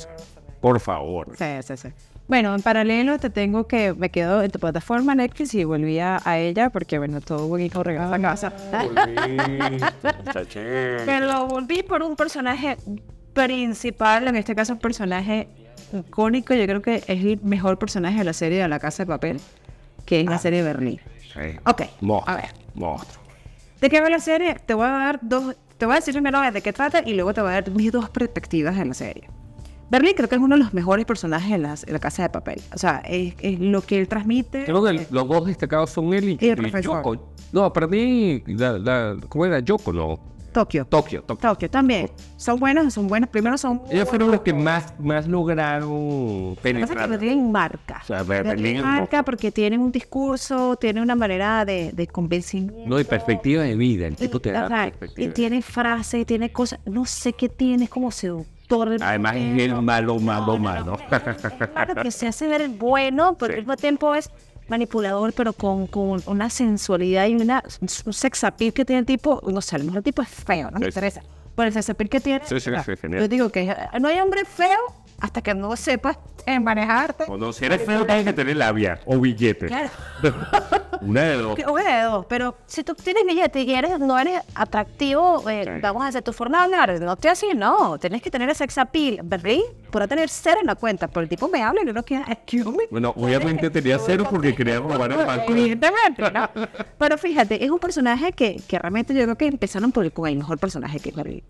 Por 0.61 0.79
favor. 0.79 1.29
Sí, 1.37 1.45
sí, 1.61 1.77
sí. 1.77 1.87
Bueno, 2.27 2.55
en 2.55 2.61
paralelo 2.61 3.19
te 3.19 3.29
tengo 3.29 3.67
que 3.67 3.93
me 3.93 4.09
quedo 4.09 4.41
en 4.43 4.49
tu 4.49 4.57
plataforma 4.59 5.13
Netflix 5.13 5.53
y 5.55 5.65
volví 5.65 5.99
a, 5.99 6.21
a 6.23 6.39
ella 6.39 6.69
porque, 6.69 6.97
bueno, 6.97 7.19
todo 7.19 7.47
buen 7.47 7.63
hijo 7.63 7.83
regresa 7.83 8.15
a 8.15 8.19
casa. 8.21 8.53
Pero 11.05 11.47
volví 11.47 11.83
por 11.83 12.01
un 12.01 12.15
personaje 12.15 12.77
principal, 13.33 14.27
en 14.27 14.35
este 14.35 14.55
caso 14.55 14.73
un 14.73 14.79
personaje 14.79 15.47
icónico, 15.91 16.53
yo 16.53 16.65
creo 16.65 16.81
que 16.81 16.95
es 16.95 17.09
el 17.09 17.39
mejor 17.43 17.77
personaje 17.77 18.19
de 18.19 18.23
la 18.23 18.33
serie 18.33 18.61
de 18.61 18.67
La 18.67 18.79
Casa 18.79 19.03
de 19.03 19.07
Papel, 19.07 19.39
que 20.05 20.21
es 20.21 20.25
la 20.25 20.37
serie 20.37 20.59
de 20.63 20.65
Berlín. 20.65 20.99
Sí. 21.33 21.57
Ok, 21.65 21.81
Monstruo, 22.01 22.33
a 22.33 22.35
ver. 22.41 22.49
monstruo. 22.75 23.23
¿De 23.81 23.89
qué 23.89 23.99
va 23.99 24.09
la 24.09 24.19
serie? 24.19 24.55
Te 24.65 24.73
voy 24.75 24.85
a 24.85 24.91
dar 24.91 25.19
dos, 25.21 25.55
te 25.77 25.85
voy 25.85 25.93
a 25.93 25.95
decir 25.97 26.13
primero 26.13 26.39
de 26.39 26.61
qué 26.61 26.71
trata 26.71 27.01
y 27.05 27.13
luego 27.15 27.33
te 27.33 27.41
voy 27.41 27.49
a 27.49 27.53
dar 27.55 27.71
mis 27.71 27.91
dos 27.91 28.09
perspectivas 28.09 28.77
en 28.77 28.89
la 28.89 28.93
serie. 28.93 29.29
Berlín 29.89 30.13
creo 30.15 30.27
que 30.27 30.35
es 30.35 30.41
uno 30.41 30.55
de 30.57 30.63
los 30.63 30.73
mejores 30.73 31.05
personajes 31.05 31.51
en, 31.51 31.61
las- 31.63 31.83
en 31.85 31.93
la 31.93 31.99
casa 31.99 32.23
de 32.23 32.29
papel. 32.29 32.61
O 32.73 32.77
sea, 32.77 33.01
es, 33.05 33.35
es 33.39 33.59
lo 33.59 33.81
que 33.81 33.99
él 33.99 34.07
transmite. 34.07 34.65
Creo 34.65 34.83
que 34.83 34.89
el- 34.91 35.07
los 35.11 35.27
dos 35.27 35.45
destacados 35.45 35.89
son 35.91 36.13
él 36.13 36.29
y, 36.29 36.37
Y 36.41 36.49
el 36.49 36.65
y. 36.67 36.81
Yoko. 36.81 37.31
No, 37.51 37.71
para 37.71 37.87
mí, 37.87 38.41
la, 38.47 38.79
la- 38.79 39.17
¿cómo 39.29 39.45
era? 39.45 39.59
Yoko, 39.59 39.93
no. 39.93 40.19
Tokio. 40.51 40.85
Tokio, 40.85 41.23
Tokio. 41.23 41.49
Tokio 41.49 41.69
también. 41.69 42.11
Son 42.37 42.59
buenos, 42.59 42.93
son 42.93 43.07
buenos. 43.07 43.27
Primero 43.29 43.57
son. 43.57 43.81
Ellos 43.89 44.07
fueron 44.07 44.29
los 44.29 44.41
que 44.41 44.53
más, 44.53 44.93
más 44.99 45.27
lograron 45.27 45.89
Lo 46.51 46.55
que 46.61 46.73
pasa 46.73 46.83
es 46.83 46.89
que 46.89 46.93
penetrar. 46.95 47.09
Berlín 47.09 47.51
marca. 47.51 47.99
O 48.03 48.05
sea, 48.05 48.21
Ber- 48.23 48.43
Berlín 48.43 48.63
Berlín 48.75 48.81
marca 48.83 49.23
porque 49.23 49.51
tiene 49.51 49.79
un 49.79 49.91
discurso, 49.91 50.75
tiene 50.75 51.01
una 51.01 51.15
manera 51.15 51.65
de, 51.65 51.91
de 51.91 52.05
convencimiento. 52.05 52.87
No, 52.87 52.99
y 52.99 53.03
perspectiva 53.03 53.63
de 53.63 53.75
vida. 53.75 54.05
El 54.05 54.13
Y, 54.13 54.15
tipo 54.15 54.39
te 54.39 54.51
da 54.51 54.65
o 54.65 54.67
sea, 54.67 54.91
y 55.17 55.27
tiene 55.29 55.61
frases, 55.63 56.23
tiene 56.27 56.51
cosas. 56.51 56.79
No 56.85 57.05
sé 57.05 57.33
qué 57.33 57.49
tiene, 57.49 57.85
es 57.85 57.89
como 57.89 58.11
seductor. 58.11 58.45
Además 59.01 59.35
es 59.35 59.61
el 59.61 59.81
malo, 59.81 60.19
malo, 60.19 60.57
malo. 60.57 60.97
Claro, 61.73 62.01
que 62.01 62.11
se 62.11 62.27
hace 62.27 62.47
ver 62.47 62.61
el 62.61 62.69
bueno, 62.69 63.35
pero 63.37 63.53
al 63.53 63.59
mismo 63.59 63.75
tiempo 63.77 64.15
es 64.15 64.29
manipulador, 64.67 65.33
pero 65.33 65.53
con, 65.53 65.87
con 65.87 66.21
una 66.25 66.49
sensualidad 66.49 67.27
y 67.27 67.35
una, 67.35 67.63
un 67.81 68.13
sex 68.13 68.43
appeal 68.43 68.73
que 68.73 68.85
tiene 68.85 69.01
el 69.01 69.05
tipo, 69.05 69.41
no 69.51 69.61
sé, 69.61 69.75
a 69.75 69.79
lo 69.79 69.85
mejor 69.85 69.97
el 69.97 70.03
tipo 70.03 70.21
es 70.21 70.29
feo, 70.29 70.71
no 70.71 70.79
me 70.79 70.85
interesa. 70.87 71.21
Pero 71.55 71.67
el 71.67 71.73
sex 71.73 71.89
appeal 71.89 72.09
que 72.09 72.19
tiene, 72.19 72.41
Sí, 72.45 72.59
sí, 72.59 72.71
yo 73.09 73.27
digo 73.27 73.49
que 73.49 73.75
no 73.99 74.07
hay 74.07 74.19
hombre 74.19 74.45
feo 74.45 75.02
hasta 75.23 75.41
que 75.41 75.53
no 75.55 75.73
sepas 75.77 76.17
manejarte. 76.61 77.23
Cuando 77.25 77.53
si 77.53 77.63
eres 77.63 77.81
feo, 77.85 78.05
tienes 78.05 78.25
que 78.25 78.33
tener 78.33 78.57
labia 78.57 78.99
o 79.05 79.17
billete. 79.17 79.67
Claro. 79.67 79.89
Una 81.01 81.21
de 81.21 81.37
dos. 81.37 81.59
Una 81.71 81.97
de 81.97 82.03
dos, 82.03 82.25
pero 82.27 82.57
si 82.65 82.83
tú 82.83 82.93
tienes 82.93 83.25
billete 83.25 83.61
y 83.61 83.73
eres, 83.73 83.97
no 83.99 84.19
eres 84.19 84.41
atractivo, 84.53 85.49
eh, 85.49 85.63
Sí. 85.63 85.79
vamos 85.81 86.03
a 86.03 86.07
hacer 86.07 86.23
tu 86.23 86.33
forma 86.33 86.57
de 86.57 86.63
hablar. 86.75 86.99
No 86.99 87.13
estoy 87.13 87.31
así, 87.31 87.47
no. 87.55 87.97
Tienes 87.99 88.21
que 88.21 88.29
tener 88.29 88.49
ese 88.49 88.59
sex 88.65 88.77
appeal. 88.77 89.21
Berlín 89.23 89.61
podrá 89.91 90.07
tener 90.09 90.27
cero 90.27 90.57
en 90.59 90.67
la 90.67 90.75
cuenta, 90.75 91.07
pero 91.07 91.21
el 91.21 91.29
tipo 91.29 91.47
me 91.47 91.63
habla 91.63 91.81
y 91.83 91.85
no 91.85 92.03
que 92.03 92.15
excuse 92.17 92.69
me. 92.69 92.83
Bueno, 92.91 93.13
obviamente 93.15 93.69
tenía 93.69 93.97
cero 93.99 94.27
porque 94.29 94.53
quería 94.53 94.79
robar 94.79 95.09
el 95.09 95.25
banco. 95.25 95.45
Evidentemente, 95.53 96.29
¿no? 96.31 96.49
Pero 96.97 97.17
fíjate, 97.17 97.63
es 97.63 97.71
un 97.71 97.79
personaje 97.79 98.33
que, 98.33 98.61
que 98.67 98.77
realmente 98.77 99.13
yo 99.13 99.23
creo 99.23 99.37
que 99.37 99.47
empezaron 99.47 99.93
por 99.93 100.03
el, 100.03 100.11
con 100.11 100.27
el 100.27 100.35
mejor 100.35 100.57
personaje 100.57 100.99
que 100.99 101.09
es. 101.09 101.43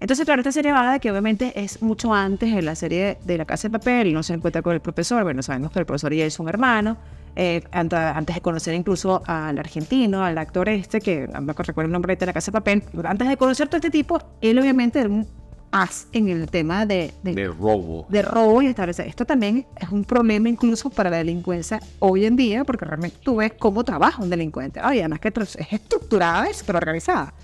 Entonces, 0.00 0.24
claro, 0.26 0.40
esta 0.40 0.52
serie 0.52 0.72
va 0.72 0.98
que 0.98 1.10
obviamente 1.10 1.52
es 1.60 1.80
mucho 1.82 2.12
antes 2.12 2.54
de 2.54 2.62
la 2.62 2.74
serie 2.74 3.16
de 3.24 3.38
La 3.38 3.44
Casa 3.46 3.68
de 3.68 3.78
Papel, 3.78 4.12
no 4.12 4.22
se 4.22 4.34
encuentra 4.34 4.60
con 4.62 4.74
el 4.74 4.80
profesor, 4.80 5.22
bueno, 5.22 5.42
sabemos 5.42 5.70
que 5.72 5.78
el 5.78 5.86
profesor 5.86 6.12
y 6.12 6.20
él 6.20 6.30
son 6.30 6.48
hermanos, 6.48 6.98
eh, 7.34 7.62
antes 7.72 8.34
de 8.34 8.40
conocer 8.40 8.74
incluso 8.74 9.22
al 9.26 9.58
argentino, 9.58 10.22
al 10.24 10.36
actor 10.38 10.68
este, 10.68 11.00
que 11.00 11.26
no 11.28 11.52
recuerdo 11.52 11.86
el 11.86 11.92
nombre 11.92 12.14
de 12.16 12.26
La 12.26 12.32
Casa 12.32 12.50
de 12.50 12.52
Papel, 12.52 12.82
antes 13.04 13.28
de 13.28 13.36
conocer 13.36 13.68
todo 13.68 13.76
este 13.78 13.90
tipo, 13.90 14.18
él 14.40 14.58
obviamente 14.58 15.00
era 15.00 15.08
un 15.08 15.26
as 15.72 16.06
en 16.12 16.28
el 16.28 16.48
tema 16.48 16.86
de, 16.86 17.12
de- 17.22 17.34
De 17.34 17.48
robo. 17.48 18.06
de 18.08 18.22
robo 18.22 18.62
y 18.62 18.66
establecer. 18.66 19.06
Esto 19.08 19.24
también 19.24 19.66
es 19.78 19.88
un 19.90 20.04
problema 20.04 20.48
incluso 20.48 20.88
para 20.90 21.10
la 21.10 21.16
delincuencia 21.18 21.80
hoy 21.98 22.24
en 22.24 22.36
día, 22.36 22.64
porque 22.64 22.84
realmente 22.84 23.16
tú 23.22 23.36
ves 23.36 23.52
cómo 23.58 23.82
trabaja 23.82 24.22
un 24.22 24.30
delincuente. 24.30 24.78
Ay, 24.82 25.00
además 25.00 25.20
que 25.20 25.28
es 25.28 25.56
estructurada, 25.72 26.46
es 26.46 26.62
pero 26.62 26.78
organizada. 26.78 27.34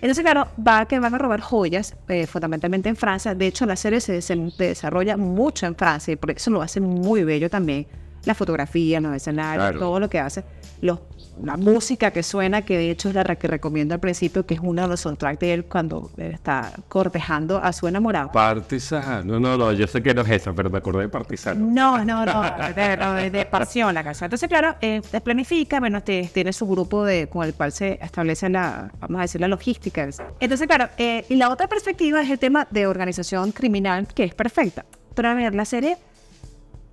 Entonces, 0.00 0.22
claro, 0.22 0.48
va 0.66 0.86
que 0.86 0.98
van 0.98 1.14
a 1.14 1.18
robar 1.18 1.40
joyas, 1.40 1.96
eh, 2.08 2.26
fundamentalmente 2.26 2.88
en 2.88 2.96
Francia. 2.96 3.34
De 3.34 3.46
hecho, 3.46 3.66
la 3.66 3.76
serie 3.76 4.00
se, 4.00 4.22
se 4.22 4.36
desarrolla 4.56 5.16
mucho 5.16 5.66
en 5.66 5.74
Francia 5.74 6.12
y 6.12 6.16
por 6.16 6.30
eso 6.30 6.50
lo 6.50 6.62
hace 6.62 6.80
muy 6.80 7.24
bello 7.24 7.50
también. 7.50 7.86
La 8.24 8.34
fotografía, 8.34 9.00
los 9.00 9.14
escenarios, 9.14 9.64
Claro. 9.64 9.78
todo 9.78 10.00
lo 10.00 10.08
que 10.10 10.18
hace. 10.20 10.44
Los, 10.80 11.00
la 11.42 11.56
música 11.56 12.10
que 12.10 12.22
suena, 12.22 12.62
que 12.62 12.76
de 12.76 12.90
hecho 12.90 13.08
es 13.08 13.14
la 13.14 13.24
que 13.24 13.46
recomiendo 13.48 13.94
al 13.94 14.00
principio, 14.00 14.44
que 14.46 14.54
es 14.54 14.60
uno 14.62 14.82
de 14.82 14.88
los 14.88 15.00
soundtracks 15.00 15.38
de 15.40 15.54
él 15.54 15.64
cuando 15.64 16.10
está 16.16 16.72
cortejando 16.88 17.58
a 17.58 17.72
su 17.72 17.86
enamorado. 17.88 18.32
Partisano. 18.32 19.24
No, 19.24 19.40
no, 19.40 19.56
no, 19.56 19.72
yo 19.72 19.86
sé 19.86 20.02
que 20.02 20.14
no 20.14 20.22
es 20.22 20.30
esa, 20.30 20.52
pero 20.52 20.70
me 20.70 20.78
acordé 20.78 21.02
de 21.02 21.08
Partisano. 21.08 21.66
No, 21.70 22.04
no, 22.04 22.24
no, 22.26 22.42
de, 22.74 22.96
no, 22.96 23.12
de- 23.14 23.46
pasión 23.46 23.94
la 23.94 24.02
casa. 24.04 24.26
Entonces, 24.26 24.48
claro, 24.48 24.74
eh, 24.80 25.00
planifica, 25.22 25.80
bueno, 25.80 26.02
te- 26.02 26.30
tiene 26.32 26.52
su 26.52 26.66
grupo 26.66 27.04
de, 27.04 27.28
con 27.28 27.44
el 27.46 27.54
cual 27.54 27.72
se 27.72 27.98
establece 28.02 28.48
la, 28.48 28.90
vamos 29.00 29.18
a 29.18 29.22
decir, 29.22 29.40
la 29.40 29.48
logística. 29.48 30.08
Entonces, 30.40 30.66
claro, 30.66 30.88
eh, 30.98 31.24
y 31.28 31.36
la 31.36 31.50
otra 31.50 31.66
perspectiva 31.68 32.20
es 32.22 32.30
el 32.30 32.38
tema 32.38 32.66
de 32.70 32.86
organización 32.86 33.52
criminal, 33.52 34.06
que 34.08 34.24
es 34.24 34.34
perfecta. 34.34 34.84
Pero 35.14 35.28
a 35.28 35.34
ver, 35.34 35.54
la 35.54 35.64
serie 35.64 35.96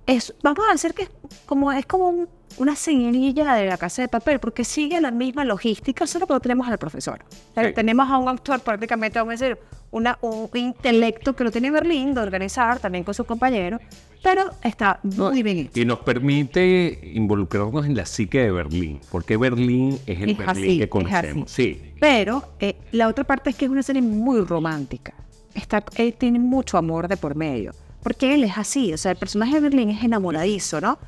es, 0.06 0.34
vamos 0.42 0.64
a 0.68 0.72
decir 0.72 0.94
que 0.94 1.02
es 1.04 1.10
como, 1.46 1.72
es 1.72 1.86
como 1.86 2.08
un- 2.08 2.28
una 2.58 2.76
señalilla 2.76 3.54
de 3.54 3.66
la 3.66 3.76
casa 3.76 4.02
de 4.02 4.08
papel, 4.08 4.38
porque 4.38 4.64
sigue 4.64 5.00
la 5.00 5.10
misma 5.10 5.44
logística, 5.44 6.06
solo 6.06 6.26
que 6.26 6.32
no 6.32 6.40
tenemos 6.40 6.68
al 6.68 6.78
profesor. 6.78 7.24
Sí. 7.30 7.72
Tenemos 7.74 8.08
a 8.10 8.18
un 8.18 8.28
actor 8.28 8.60
prácticamente, 8.60 9.18
vamos 9.18 9.40
a 9.40 9.44
decir, 9.44 9.58
una, 9.90 10.18
un 10.20 10.48
intelecto 10.54 11.34
que 11.34 11.44
lo 11.44 11.50
tiene 11.50 11.70
Berlín 11.70 12.14
de 12.14 12.20
organizar 12.20 12.78
también 12.78 13.04
con 13.04 13.14
sus 13.14 13.26
compañeros, 13.26 13.80
pero 14.22 14.50
está 14.62 14.98
muy 15.02 15.42
bien 15.42 15.58
hecho. 15.58 15.80
Y 15.80 15.84
nos 15.84 16.00
permite 16.00 17.12
involucrarnos 17.14 17.86
en 17.86 17.96
la 17.96 18.06
psique 18.06 18.40
de 18.40 18.50
Berlín, 18.50 19.00
porque 19.10 19.36
Berlín 19.36 19.98
es 20.06 20.20
el 20.20 20.30
Es 20.30 20.38
Berlín 20.38 20.48
así, 20.48 20.78
que 20.78 20.88
conocemos. 20.88 21.50
Sí. 21.50 21.92
Pero 22.00 22.42
eh, 22.58 22.76
la 22.92 23.08
otra 23.08 23.24
parte 23.24 23.50
es 23.50 23.56
que 23.56 23.66
es 23.66 23.70
una 23.70 23.82
serie 23.82 24.02
muy 24.02 24.40
romántica. 24.40 25.14
Está, 25.54 25.84
él 25.96 26.14
tiene 26.14 26.38
mucho 26.38 26.76
amor 26.76 27.08
de 27.08 27.16
por 27.16 27.34
medio. 27.34 27.72
Porque 28.02 28.34
él 28.34 28.44
es 28.44 28.56
así. 28.56 28.92
O 28.92 28.98
sea, 28.98 29.12
el 29.12 29.16
personaje 29.16 29.54
de 29.54 29.60
Berlín 29.60 29.90
es 29.90 30.04
enamoradizo, 30.04 30.80
¿no? 30.80 30.98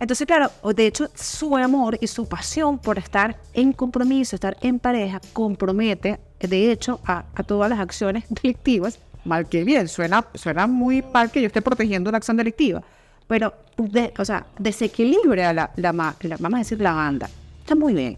Entonces, 0.00 0.26
claro, 0.26 0.50
de 0.74 0.86
hecho, 0.86 1.08
su 1.14 1.56
amor 1.56 1.98
y 2.00 2.06
su 2.06 2.26
pasión 2.28 2.78
por 2.78 2.98
estar 2.98 3.36
en 3.52 3.72
compromiso, 3.72 4.36
estar 4.36 4.56
en 4.60 4.78
pareja, 4.78 5.20
compromete, 5.32 6.20
de 6.40 6.70
hecho, 6.70 7.00
a, 7.04 7.24
a 7.34 7.42
todas 7.42 7.68
las 7.68 7.80
acciones 7.80 8.24
delictivas. 8.42 8.98
Mal 9.24 9.48
que 9.48 9.64
bien, 9.64 9.88
suena, 9.88 10.24
suena 10.34 10.66
muy 10.66 11.02
mal 11.12 11.30
que 11.30 11.40
yo 11.40 11.48
esté 11.48 11.60
protegiendo 11.62 12.08
una 12.10 12.18
acción 12.18 12.36
delictiva. 12.36 12.82
Pero, 13.26 13.52
de- 13.76 14.14
o 14.18 14.24
sea, 14.24 14.46
desequilibra 14.58 15.52
la, 15.52 15.70
la, 15.76 15.92
ma- 15.92 16.14
la- 16.20 16.36
vamos 16.38 16.56
a 16.56 16.58
decir, 16.60 16.80
la 16.80 16.92
banda. 16.92 17.28
Está 17.60 17.74
muy 17.74 17.94
bien 17.94 18.16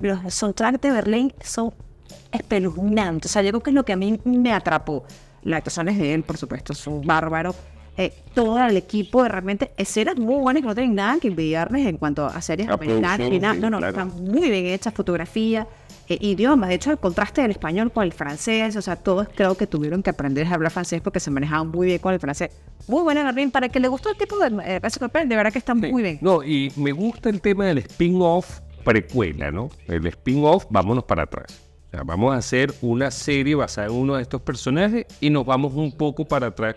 los 0.00 0.34
soundtracks 0.34 0.80
de 0.82 0.90
Berlín 0.90 1.32
son 1.42 1.72
espeluznantes. 2.30 3.30
O 3.30 3.32
sea, 3.32 3.42
yo 3.42 3.50
creo 3.50 3.62
que 3.62 3.70
es 3.70 3.74
lo 3.74 3.84
que 3.84 3.92
a 3.92 3.96
mí 3.96 4.20
me 4.24 4.52
atrapó. 4.52 5.04
Las 5.42 5.58
actuaciones 5.58 5.96
de 5.98 6.12
él, 6.14 6.22
por 6.24 6.36
supuesto, 6.36 6.74
son 6.74 7.00
bárbaros. 7.02 7.54
Eh, 7.96 8.12
todo 8.34 8.58
el 8.66 8.76
equipo 8.76 9.22
de 9.22 9.28
realmente 9.28 9.70
escenas 9.76 10.16
muy 10.16 10.36
buenas 10.40 10.62
que 10.62 10.66
no 10.68 10.74
tienen 10.74 10.94
nada 10.96 11.18
que 11.20 11.28
envidiarles 11.28 11.86
en 11.86 11.96
cuanto 11.96 12.26
a 12.26 12.40
series 12.42 12.66
La 12.68 12.74
americanas. 12.74 13.18
nada. 13.40 13.54
no, 13.54 13.70
no, 13.70 13.78
claro. 13.78 13.88
están 14.08 14.24
muy 14.24 14.50
bien 14.50 14.66
hechas, 14.66 14.92
fotografía, 14.92 15.68
eh, 16.08 16.18
idiomas. 16.20 16.68
De 16.70 16.74
hecho, 16.74 16.90
el 16.90 16.98
contraste 16.98 17.42
del 17.42 17.52
español 17.52 17.92
con 17.92 18.02
el 18.02 18.12
francés, 18.12 18.74
o 18.74 18.82
sea, 18.82 18.96
todos 18.96 19.28
creo 19.34 19.56
que 19.56 19.66
tuvieron 19.68 20.02
que 20.02 20.10
aprender 20.10 20.46
a 20.48 20.54
hablar 20.54 20.72
francés 20.72 21.00
porque 21.02 21.20
se 21.20 21.30
manejaban 21.30 21.68
muy 21.68 21.86
bien 21.86 21.98
con 22.00 22.12
el 22.12 22.18
francés. 22.18 22.50
Muy 22.88 23.02
buena 23.02 23.22
Berlín. 23.24 23.50
Para 23.52 23.66
el 23.66 23.72
que 23.72 23.78
le 23.80 23.86
gustó 23.88 24.10
el 24.10 24.16
tipo 24.16 24.38
de 24.38 24.48
eh, 24.64 24.80
de 24.80 25.36
verdad 25.36 25.52
que 25.52 25.58
están 25.58 25.80
Sí. 25.80 25.92
muy 25.92 26.02
bien. 26.02 26.18
No, 26.20 26.42
y 26.42 26.72
me 26.76 26.90
gusta 26.90 27.28
el 27.30 27.40
tema 27.40 27.66
del 27.66 27.78
spin-off 27.78 28.58
precuela, 28.84 29.50
¿no? 29.50 29.70
El 29.86 30.04
spin-off, 30.08 30.66
vámonos 30.68 31.04
para 31.04 31.22
atrás. 31.22 31.62
O 31.86 31.90
sea, 31.92 32.02
vamos 32.02 32.34
a 32.34 32.38
hacer 32.38 32.74
una 32.82 33.10
serie 33.12 33.54
basada 33.54 33.86
en 33.86 33.94
uno 33.94 34.16
de 34.16 34.22
estos 34.22 34.42
personajes 34.42 35.06
y 35.20 35.30
nos 35.30 35.46
vamos 35.46 35.72
un 35.74 35.92
poco 35.92 36.24
para 36.24 36.48
atrás. 36.48 36.74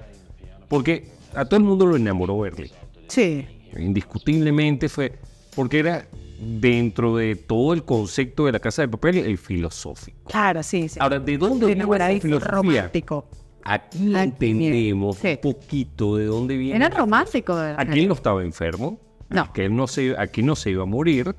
Porque 0.67 1.09
a 1.33 1.45
todo 1.45 1.57
el 1.57 1.65
mundo 1.65 1.85
lo 1.85 1.95
enamoró 1.95 2.39
Berlín. 2.39 2.71
Sí. 3.07 3.45
Indiscutiblemente 3.77 4.89
fue 4.89 5.13
porque 5.55 5.79
era 5.79 6.07
dentro 6.39 7.15
de 7.15 7.35
todo 7.35 7.73
el 7.73 7.83
concepto 7.83 8.45
de 8.45 8.51
la 8.51 8.59
casa 8.59 8.83
de 8.83 8.87
papel 8.87 9.17
el 9.17 9.37
filosófico. 9.37 10.29
Claro, 10.29 10.61
sí, 10.63 10.87
sí. 10.87 10.99
Ahora, 11.01 11.19
¿de 11.19 11.37
dónde 11.37 11.65
viene 11.65 11.81
Enamoradizo, 11.81 12.21
filosofía? 12.21 12.51
romántico. 12.51 13.27
Aquí 13.63 14.15
entendemos 14.15 15.17
sí. 15.17 15.29
un 15.43 15.53
poquito 15.53 16.15
de 16.15 16.25
dónde 16.25 16.55
viene. 16.57 16.77
Era 16.77 16.89
romántico. 16.89 17.55
de 17.55 17.67
verdad. 17.67 17.81
Aquí 17.81 17.99
él 17.99 18.07
no 18.07 18.13
estaba 18.13 18.43
enfermo. 18.43 18.99
No. 19.29 19.41
Aquí, 19.41 19.61
él 19.61 19.75
no 19.75 19.87
se, 19.87 20.15
aquí 20.17 20.41
no 20.41 20.55
se 20.55 20.69
iba 20.71 20.83
a 20.83 20.85
morir. 20.85 21.35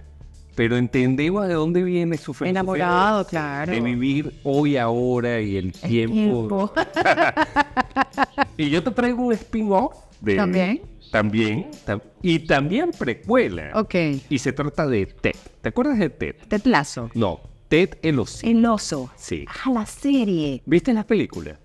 Pero 0.59 0.77
entendemos 0.77 1.47
de 1.47 1.55
dónde 1.55 1.85
viene 1.85 2.17
su 2.17 2.35
filosofía 2.35 2.51
Enamorado, 2.51 3.25
claro. 3.29 3.71
De 3.71 3.81
vivir 3.81 4.41
hoy, 4.43 4.77
ahora 4.77 5.41
y 5.41 5.57
el 5.57 5.71
tiempo. 5.73 6.73
Tiempo. 6.73 6.73
Y 8.57 8.69
yo 8.69 8.83
te 8.83 8.91
traigo 8.91 9.23
un 9.23 9.33
spin-off 9.35 9.95
de. 10.21 10.35
¿También? 10.35 10.83
También. 11.13 11.71
tam- 11.87 12.03
y 12.23 12.41
también 12.41 12.91
precuela. 12.91 13.71
Ok. 13.75 13.95
Y 14.29 14.39
se 14.39 14.53
trata 14.53 14.85
de 14.89 15.07
Ted. 15.07 15.37
¿Te 15.63 15.69
acuerdas 15.69 15.97
de 15.99 16.11
Ted? 16.11 16.35
Ted 16.49 16.63
Lasso. 16.65 17.09
No, 17.15 17.39
Ted 17.69 17.91
el 18.03 18.19
osito. 18.19 18.51
El 18.51 18.67
oso. 18.67 19.11
Sí. 19.17 19.45
Ah, 19.65 19.71
la 19.71 19.87
serie. 19.87 20.61
¿Viste 20.67 20.93
la 20.93 21.07
película? 21.07 21.57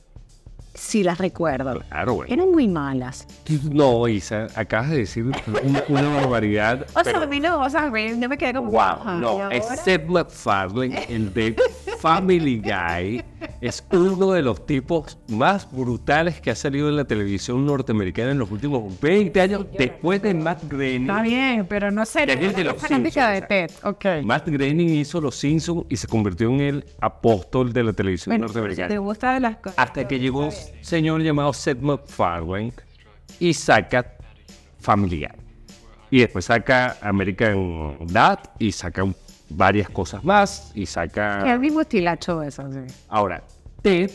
Sí 0.73 1.03
las 1.03 1.17
recuerdo. 1.17 1.81
Claro, 1.89 2.15
bueno. 2.15 2.33
Eran 2.33 2.51
muy 2.51 2.67
malas. 2.67 3.27
No, 3.71 4.07
Isa, 4.07 4.47
acabas 4.55 4.89
de 4.89 4.97
decir 4.97 5.23
una, 5.63 5.83
una 5.88 6.09
barbaridad. 6.15 6.86
O 6.95 7.03
sea, 7.03 7.21
a 7.21 7.25
mí 7.27 7.39
no, 7.39 7.62
o 7.62 7.69
sea, 7.69 7.89
no 7.89 8.29
me 8.29 8.38
quedé 8.38 8.53
como... 8.53 8.71
Wow, 8.71 8.79
ajá, 8.81 9.15
¿y 9.17 9.21
no, 9.21 9.51
es? 9.51 9.65
Seth 9.81 10.05
MacFarlane, 10.07 11.05
el 11.09 11.33
de 11.33 11.55
Family 11.99 12.62
Guy, 12.62 13.23
es 13.62 13.86
uno 13.91 14.31
de 14.31 14.41
los 14.41 14.65
tipos 14.65 15.17
más 15.29 15.69
brutales 15.71 16.41
que 16.41 16.51
ha 16.51 16.55
salido 16.55 16.89
en 16.89 16.95
la 16.95 17.05
televisión 17.05 17.65
norteamericana 17.65 18.31
en 18.31 18.39
los 18.39 18.51
últimos 18.51 18.99
20 18.99 19.41
años, 19.41 19.65
después 19.77 20.21
de 20.21 20.33
Matt 20.33 20.63
Groening. 20.69 21.01
Está 21.09 21.21
bien, 21.21 21.65
pero 21.67 21.91
no 21.91 22.05
sé. 22.05 22.25
Ya 22.25 22.33
es 22.33 22.55
de 22.55 22.63
los 22.63 22.77
fanática 22.77 23.29
de 23.29 23.39
Simpsons, 23.39 23.47
Ted. 23.47 23.71
Ok. 23.83 24.05
Matt 24.25 24.47
Groening 24.47 24.89
hizo 24.89 25.21
Los 25.21 25.36
Simpsons 25.36 25.86
y 25.89 25.97
se 25.97 26.07
convirtió 26.07 26.49
en 26.49 26.59
el 26.62 26.86
apóstol 26.99 27.71
de 27.73 27.83
la 27.83 27.93
televisión 27.93 28.31
Bueno, 28.33 28.47
¿te 28.47 28.59
norteamericana. 28.59 28.99
gusta 28.99 29.33
de 29.33 29.39
las 29.39 29.57
cosas? 29.57 29.77
Hasta 29.77 30.07
que 30.07 30.19
llegó 30.19 30.49
señor 30.82 31.21
llamado 31.21 31.54
Seth 31.54 31.80
MacFarlane 31.80 32.73
y 33.39 33.54
saca 33.54 34.17
Family 34.80 35.19
Guy. 35.21 35.43
Y 36.12 36.19
después 36.19 36.45
saca 36.45 36.97
American 37.02 37.97
Dad 38.08 38.39
y 38.60 38.71
saca 38.71 39.04
varias 39.49 39.89
cosas 39.89 40.23
más 40.23 40.71
y 40.76 40.86
saca... 40.86 41.52
el 41.52 41.60
mismo 41.60 41.82
estilacho 41.82 42.39
de 42.39 42.49
eso, 42.49 42.71
sí. 42.71 42.80
Ahora, 43.10 43.43
Ted 43.82 44.12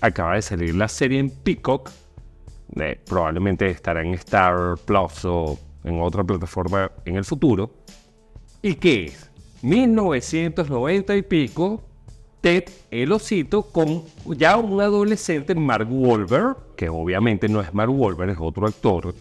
acaba 0.00 0.34
de 0.34 0.42
salir 0.42 0.74
la 0.74 0.88
serie 0.88 1.18
en 1.18 1.30
Peacock. 1.30 1.90
eh, 2.76 2.98
probablemente 3.06 3.68
estará 3.68 4.02
en 4.02 4.14
Star 4.14 4.76
Plus 4.84 5.24
o 5.24 5.58
en 5.84 6.00
otra 6.00 6.24
plataforma 6.24 6.90
en 7.04 7.16
el 7.16 7.24
futuro. 7.24 7.70
¿Y 8.62 8.74
qué 8.74 9.06
es? 9.06 9.30
1990 9.62 11.16
y 11.16 11.22
pico, 11.22 11.82
Ted, 12.42 12.64
el 12.90 13.12
osito, 13.12 13.62
con 13.62 14.02
ya 14.26 14.56
un 14.56 14.80
adolescente, 14.80 15.54
Mark 15.54 15.86
Wahlberg, 15.88 16.56
que 16.76 16.88
obviamente 16.88 17.48
no 17.48 17.60
es 17.60 17.72
Mark 17.72 17.92
Wahlberg, 17.92 18.30
es 18.30 18.38
otro 18.40 18.66
actor, 18.66 19.14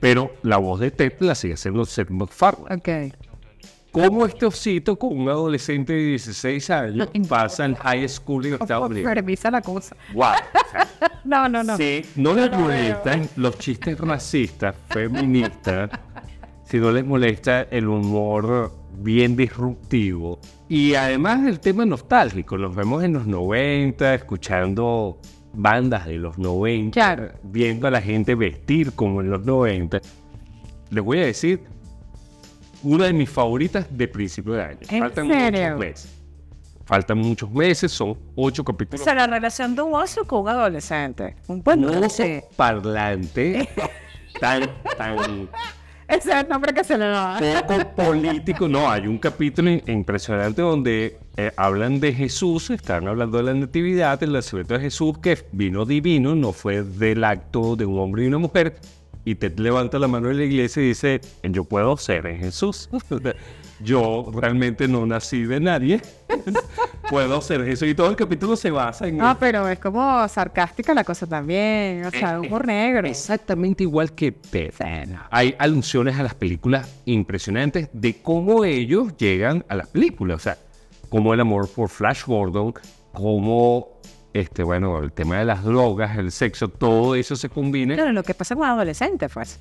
pero 0.00 0.32
la 0.42 0.56
voz 0.56 0.80
de 0.80 0.90
Ted 0.90 1.12
la 1.20 1.36
sigue 1.36 1.54
haciendo 1.54 1.84
Seth 1.84 2.10
MacFarlane. 2.10 2.74
Ok. 2.74 3.14
Como 3.92 4.26
este 4.26 4.44
osito 4.44 4.98
con 4.98 5.16
un 5.16 5.28
adolescente 5.28 5.92
de 5.92 6.00
16 6.00 6.70
años 6.70 7.08
pasa 7.28 7.64
en 7.64 7.76
high 7.76 8.08
school 8.08 8.44
en 8.46 8.54
Estados 8.54 8.90
Unidos. 8.90 9.14
Permisa 9.14 9.50
la 9.52 9.62
cosa. 9.62 9.96
Wow. 10.12 10.32
No, 11.24 11.46
no, 11.46 11.62
no. 11.62 11.76
Sí, 11.76 12.06
no 12.16 12.32
les 12.32 12.50
molestan 12.50 13.28
los 13.36 13.58
chistes 13.58 13.98
racistas, 13.98 14.74
feministas, 14.88 15.90
si 16.64 16.78
no 16.78 16.90
les 16.90 17.04
molesta 17.04 17.62
el 17.62 17.86
humor 17.86 18.72
bien 18.94 19.36
disruptivo. 19.36 20.40
Y 20.68 20.94
además 20.94 21.46
el 21.46 21.60
tema 21.60 21.86
nostálgico, 21.86 22.56
los 22.56 22.74
vemos 22.74 23.02
en 23.02 23.14
los 23.14 23.26
90, 23.26 24.14
escuchando 24.14 25.18
bandas 25.54 26.06
de 26.06 26.14
los 26.18 26.36
90, 26.38 26.92
Claro. 26.92 27.32
viendo 27.42 27.86
a 27.88 27.90
la 27.90 28.02
gente 28.02 28.34
vestir 28.34 28.92
como 28.92 29.22
en 29.22 29.30
los 29.30 29.44
90. 29.46 30.00
Les 30.90 31.02
voy 31.02 31.18
a 31.20 31.26
decir, 31.26 31.62
una 32.82 33.06
de 33.06 33.12
mis 33.14 33.30
favoritas 33.30 33.86
de 33.90 34.08
principio 34.08 34.52
de 34.52 34.62
año. 34.62 34.78
¿En 34.90 35.00
Faltan 35.00 35.28
serio? 35.28 35.60
muchos 35.62 35.78
meses. 35.80 36.14
Faltan 36.84 37.18
muchos 37.18 37.50
meses, 37.50 37.92
son 37.92 38.16
ocho 38.34 38.62
O 38.62 38.64
capítulos. 38.64 39.02
sea, 39.04 39.14
la 39.14 39.26
relación 39.26 39.74
de 39.74 39.82
un 39.82 39.94
oso 39.94 40.24
con 40.26 40.42
un 40.42 40.48
adolescente. 40.50 41.36
Un 41.46 41.62
buen 41.62 41.84
oso 41.84 42.00
oso. 42.06 42.22
parlante 42.56 43.68
tan, 44.40 44.62
tan 44.96 45.48
Ese 46.08 46.30
es 46.30 46.36
el 46.36 46.48
nombre 46.48 46.72
que 46.72 46.82
se 46.82 46.96
le 46.96 47.04
da. 47.04 47.38
poco 47.66 47.90
político. 47.96 48.66
No, 48.66 48.90
hay 48.90 49.06
un 49.06 49.18
capítulo 49.18 49.70
impresionante 49.86 50.62
donde 50.62 51.18
eh, 51.36 51.52
hablan 51.56 52.00
de 52.00 52.14
Jesús, 52.14 52.70
están 52.70 53.06
hablando 53.06 53.36
de 53.36 53.44
la 53.44 53.54
natividad, 53.54 54.18
del 54.18 54.32
nacimiento 54.32 54.74
de 54.74 54.80
Jesús, 54.80 55.18
que 55.18 55.38
vino 55.52 55.84
divino, 55.84 56.34
no 56.34 56.52
fue 56.52 56.82
del 56.82 57.24
acto 57.24 57.76
de 57.76 57.84
un 57.84 57.98
hombre 57.98 58.24
y 58.24 58.26
una 58.28 58.38
mujer. 58.38 58.76
Y 59.26 59.34
te 59.34 59.50
levanta 59.50 59.98
la 59.98 60.08
mano 60.08 60.28
de 60.28 60.34
la 60.34 60.44
iglesia 60.44 60.82
y 60.82 60.86
dice, 60.86 61.20
yo 61.42 61.64
puedo 61.64 61.94
ser 61.98 62.26
en 62.26 62.38
Jesús. 62.38 62.88
Yo 63.80 64.30
realmente 64.34 64.88
no 64.88 65.06
nací 65.06 65.44
de 65.44 65.60
nadie. 65.60 66.00
puedo 67.10 67.40
ser 67.40 67.64
Jesús. 67.64 67.88
Y 67.88 67.94
todo 67.94 68.10
el 68.10 68.16
capítulo 68.16 68.56
se 68.56 68.70
basa 68.70 69.06
en... 69.08 69.20
Ah, 69.20 69.36
pero 69.38 69.68
es 69.68 69.78
como 69.78 70.26
sarcástica 70.28 70.94
la 70.94 71.04
cosa 71.04 71.26
también. 71.26 72.04
O 72.04 72.10
sea, 72.10 72.40
humor 72.40 72.66
negro. 72.66 73.06
Exactamente 73.06 73.82
igual 73.82 74.12
que 74.12 74.32
Ted. 74.32 74.74
Hay 75.30 75.54
alusiones 75.58 76.18
a 76.18 76.22
las 76.22 76.34
películas 76.34 76.88
impresionantes 77.04 77.88
de 77.92 78.20
cómo 78.22 78.64
ellos 78.64 79.16
llegan 79.16 79.64
a 79.68 79.76
las 79.76 79.88
películas. 79.88 80.36
O 80.36 80.40
sea, 80.40 80.58
como 81.08 81.34
el 81.34 81.40
amor 81.40 81.68
por 81.68 81.88
Flash 81.88 82.24
Gordon, 82.26 82.74
como 83.12 83.98
este, 84.32 84.62
bueno, 84.62 85.02
el 85.02 85.12
tema 85.12 85.38
de 85.38 85.44
las 85.44 85.64
drogas, 85.64 86.16
el 86.18 86.30
sexo, 86.30 86.68
todo 86.68 87.14
eso 87.14 87.36
se 87.36 87.48
combina. 87.48 87.94
Claro, 87.94 88.12
lo 88.12 88.22
que 88.22 88.34
pasa 88.34 88.54
con 88.54 88.64
un 88.64 88.70
adolescente, 88.70 89.28
pues. 89.28 89.58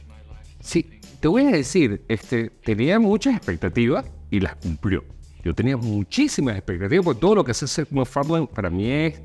Sí, 0.60 0.97
te 1.28 1.30
voy 1.30 1.44
a 1.44 1.52
decir, 1.52 2.06
este, 2.08 2.50
tenía 2.64 3.00
muchas 3.00 3.36
expectativas 3.36 4.06
y 4.32 4.40
las 4.40 4.56
cumplió. 4.56 5.04
Yo 5.44 5.54
tenía 5.54 5.76
muchísimas 5.76 6.56
expectativas 6.56 7.04
porque 7.04 7.20
todo 7.20 7.36
lo 7.36 7.44
que 7.44 7.52
hace 7.52 7.68
Seth 7.68 7.92
MacFarlane 7.92 8.48
para 8.48 8.70
mí 8.70 8.90
es 8.90 9.20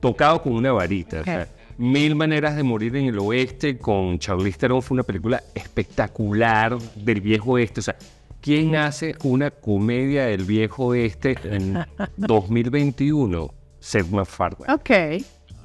tocado 0.00 0.40
con 0.40 0.54
una 0.54 0.72
varita. 0.72 1.20
O 1.20 1.24
sea, 1.24 1.46
Mil 1.76 2.14
maneras 2.16 2.56
de 2.56 2.62
morir 2.62 2.96
en 2.96 3.06
el 3.08 3.18
oeste 3.18 3.76
con 3.76 4.18
Charlize 4.18 4.56
Theron 4.56 4.80
fue 4.80 4.94
una 4.94 5.02
película 5.02 5.42
espectacular 5.54 6.78
del 6.96 7.20
viejo 7.20 7.50
oeste. 7.52 7.80
O 7.80 7.82
sea, 7.82 7.96
¿quién 8.40 8.74
hace 8.76 9.14
una 9.22 9.50
comedia 9.50 10.24
del 10.24 10.44
viejo 10.44 10.86
oeste 10.86 11.36
en 11.44 11.78
2021? 12.16 13.52
Seth 13.80 14.08
MacFarlane 14.08 14.72
Ok. 14.72 14.90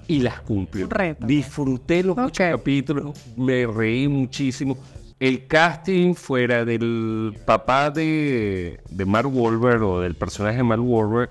y 0.10 0.20
las 0.20 0.42
cumplió. 0.42 0.90
Reto. 0.90 1.26
Disfruté 1.26 2.04
los 2.04 2.18
ocho 2.18 2.44
Ok. 2.44 2.52
capítulos, 2.58 3.18
me 3.38 3.66
reí 3.66 4.10
muchísimo. 4.10 4.78
El 5.20 5.48
casting 5.48 6.14
fuera 6.14 6.64
del 6.64 7.36
papá 7.46 7.90
de, 7.92 8.80
de 8.90 9.06
Mark 9.06 9.30
Wahlberg 9.34 9.84
o 9.84 10.00
del 10.00 10.16
personaje 10.16 10.58
de 10.58 10.64
Mark 10.64 10.82
Wahlberg, 10.82 11.30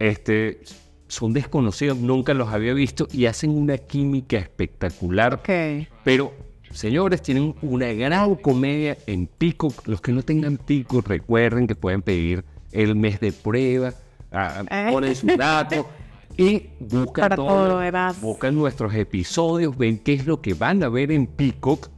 este, 0.00 0.60
son 1.06 1.32
desconocidos, 1.32 1.96
nunca 1.98 2.34
los 2.34 2.48
había 2.48 2.74
visto 2.74 3.06
y 3.12 3.26
hacen 3.26 3.50
una 3.50 3.78
química 3.78 4.36
espectacular. 4.38 5.34
Ok. 5.34 5.86
Pero, 6.02 6.32
señores, 6.72 7.22
tienen 7.22 7.54
una 7.62 7.92
gran 7.92 8.34
comedia 8.34 8.96
en 9.06 9.28
Pico. 9.28 9.72
Los 9.86 10.00
que 10.00 10.10
no 10.10 10.22
tengan 10.22 10.56
Pico, 10.56 11.00
recuerden 11.00 11.68
que 11.68 11.76
pueden 11.76 12.02
pedir 12.02 12.44
el 12.72 12.96
mes 12.96 13.20
de 13.20 13.30
prueba, 13.32 13.94
ah, 14.32 14.64
Eh. 14.68 14.88
ponen 14.90 15.14
su 15.14 15.28
dato 15.28 15.88
y 16.36 16.64
buscan 16.80 17.36
todo. 17.36 17.80
Buscan 18.20 18.56
nuestros 18.56 18.92
episodios, 18.94 19.78
ven 19.78 19.98
qué 19.98 20.14
es 20.14 20.26
lo 20.26 20.40
que 20.40 20.54
van 20.54 20.82
a 20.82 20.88
ver 20.88 21.12
en 21.12 21.28
Peacock 21.28 21.90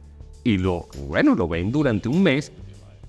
y 0.47 0.57
lo, 0.57 0.87
bueno, 1.07 1.35
lo 1.35 1.47
ven 1.47 1.71
durante 1.71 2.07
un 2.07 2.23
mes. 2.23 2.51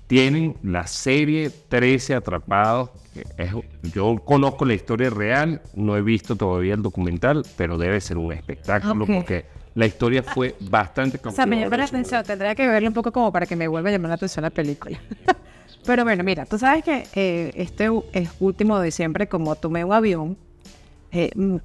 Tienen 0.07 0.55
la 0.63 0.87
serie 0.87 1.49
13 1.69 2.15
Atrapados. 2.15 2.89
que 3.13 3.21
es- 3.37 3.53
yo 3.93 4.15
conozco 4.25 4.65
la 4.65 4.73
historia 4.73 5.09
real, 5.09 5.61
no 5.75 5.95
he 5.97 6.01
visto 6.01 6.35
todavía 6.35 6.73
el 6.73 6.81
documental, 6.81 7.43
pero 7.57 7.77
debe 7.77 8.01
ser 8.01 8.17
un 8.17 8.31
espectáculo 8.33 9.03
Ok. 9.05 9.11
porque 9.15 9.45
la 9.75 9.85
historia 9.85 10.21
fue 10.23 10.55
bastante 10.59 11.19
O 11.23 11.31
sea, 11.31 11.45
me 11.45 11.59
llama 11.59 11.77
la 11.77 11.85
atención. 11.85 12.23
Tendría 12.25 12.55
que 12.55 12.67
verlo 12.67 12.87
un 12.89 12.93
poco 12.93 13.11
como 13.11 13.31
para 13.31 13.45
que 13.45 13.55
me 13.55 13.67
vuelva 13.67 13.89
a 13.89 13.91
llamar 13.93 14.09
la 14.09 14.15
atención 14.15 14.43
la 14.43 14.49
película. 14.49 14.99
Pero 15.85 16.03
bueno, 16.03 16.23
mira, 16.23 16.45
tú 16.45 16.57
sabes 16.59 16.83
que 16.83 17.07
eh, 17.15 17.51
este 17.55 17.89
es 18.13 18.29
último 18.39 18.77
de 18.79 18.85
diciembre, 18.85 19.27
como 19.27 19.55
tomé 19.55 19.85
un 19.85 19.93
avión, 19.93 20.37
eh, 21.11 21.31
mm, 21.35 21.55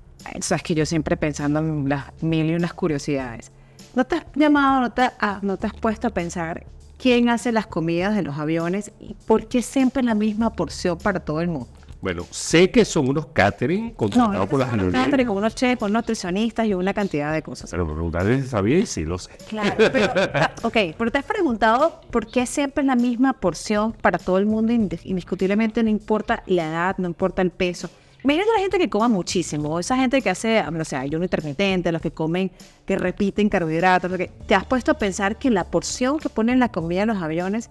sabes 0.40 0.62
que 0.62 0.74
yo 0.74 0.87
siempre 0.87 1.16
pensando 1.16 1.58
en 1.60 1.88
las 1.88 2.04
mil 2.22 2.48
y 2.50 2.54
unas 2.54 2.72
curiosidades. 2.74 3.50
¿No 3.94 4.04
te 4.04 4.16
has 4.16 4.24
llamado, 4.35 4.80
no 4.80 4.92
te, 4.92 5.02
ah, 5.20 5.38
no 5.42 5.57
te 5.57 5.68
has 5.68 5.74
puesto 5.74 6.09
a 6.09 6.11
pensar 6.11 6.66
quién 6.98 7.28
hace 7.28 7.52
las 7.52 7.66
comidas 7.66 8.16
de 8.16 8.22
los 8.22 8.37
aviones 8.38 8.90
y 8.98 9.14
por 9.26 9.46
qué 9.46 9.62
siempre 9.62 10.02
la 10.02 10.14
misma 10.14 10.50
porción 10.50 10.98
para 10.98 11.20
todo 11.20 11.40
el 11.40 11.48
mundo? 11.48 11.68
Bueno, 12.00 12.26
sé 12.30 12.70
que 12.70 12.85
son 12.85 13.09
unos 13.09 13.26
catering 13.26 13.92
contratados 13.92 14.48
por 14.48 14.59
las 14.59 14.70
aerolíneas. 14.70 15.04
Catering, 15.04 15.26
con 15.26 15.37
unos 15.38 15.54
chefs, 15.54 15.78
con 15.78 15.92
nutricionistas 15.92 16.66
y 16.66 16.74
una 16.74 16.92
cantidad 16.92 17.33
de 17.33 17.42
cosas. 17.42 17.70
Pero 17.70 17.87
preguntarle 17.87 18.42
si 18.42 18.48
sabía 18.48 18.78
y 18.78 18.85
sí 18.85 19.04
lo 19.04 19.16
sé. 19.16 19.30
Claro, 19.48 19.74
pero, 19.78 20.12
ah, 20.35 20.50
ok, 20.64 20.76
pero 20.98 21.11
te 21.11 21.18
has 21.18 21.24
preguntado 21.24 22.00
por 22.11 22.26
qué 22.26 22.44
siempre 22.46 22.83
es 22.83 22.88
la 22.88 22.96
misma 22.96 23.33
porción 23.33 23.92
para 23.92 24.18
todo 24.18 24.38
el 24.38 24.44
mundo, 24.44 24.72
indiscutiblemente 24.72 25.83
no 25.83 25.88
importa 25.88 26.42
la 26.46 26.68
edad, 26.68 26.96
no 26.98 27.07
importa 27.07 27.40
el 27.42 27.50
peso. 27.50 27.88
Imagínate 28.24 28.50
la 28.54 28.60
gente 28.60 28.78
que 28.78 28.88
coma 28.88 29.08
muchísimo, 29.08 29.78
esa 29.78 29.96
gente 29.96 30.22
que 30.22 30.30
hace, 30.30 30.62
no 30.72 30.84
sé, 30.87 30.96
ayuno 30.96 31.24
intermitente, 31.24 31.92
los 31.92 32.00
que 32.00 32.10
comen, 32.10 32.50
que 32.87 32.96
repiten 32.96 33.50
carbohidratos, 33.50 34.10
que, 34.16 34.28
te 34.46 34.54
has 34.54 34.64
puesto 34.64 34.92
a 34.92 34.94
pensar 34.94 35.37
que 35.37 35.50
la 35.50 35.64
porción 35.64 36.18
que 36.18 36.30
ponen 36.30 36.58
la 36.58 36.70
comida 36.70 37.02
en 37.02 37.08
los 37.08 37.22
aviones 37.22 37.68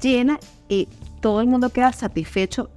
llena 0.00 0.38
y 0.68 0.88
todo 1.20 1.40
el 1.40 1.48
mundo 1.48 1.70
queda 1.70 1.92
satisfecho 1.92 2.70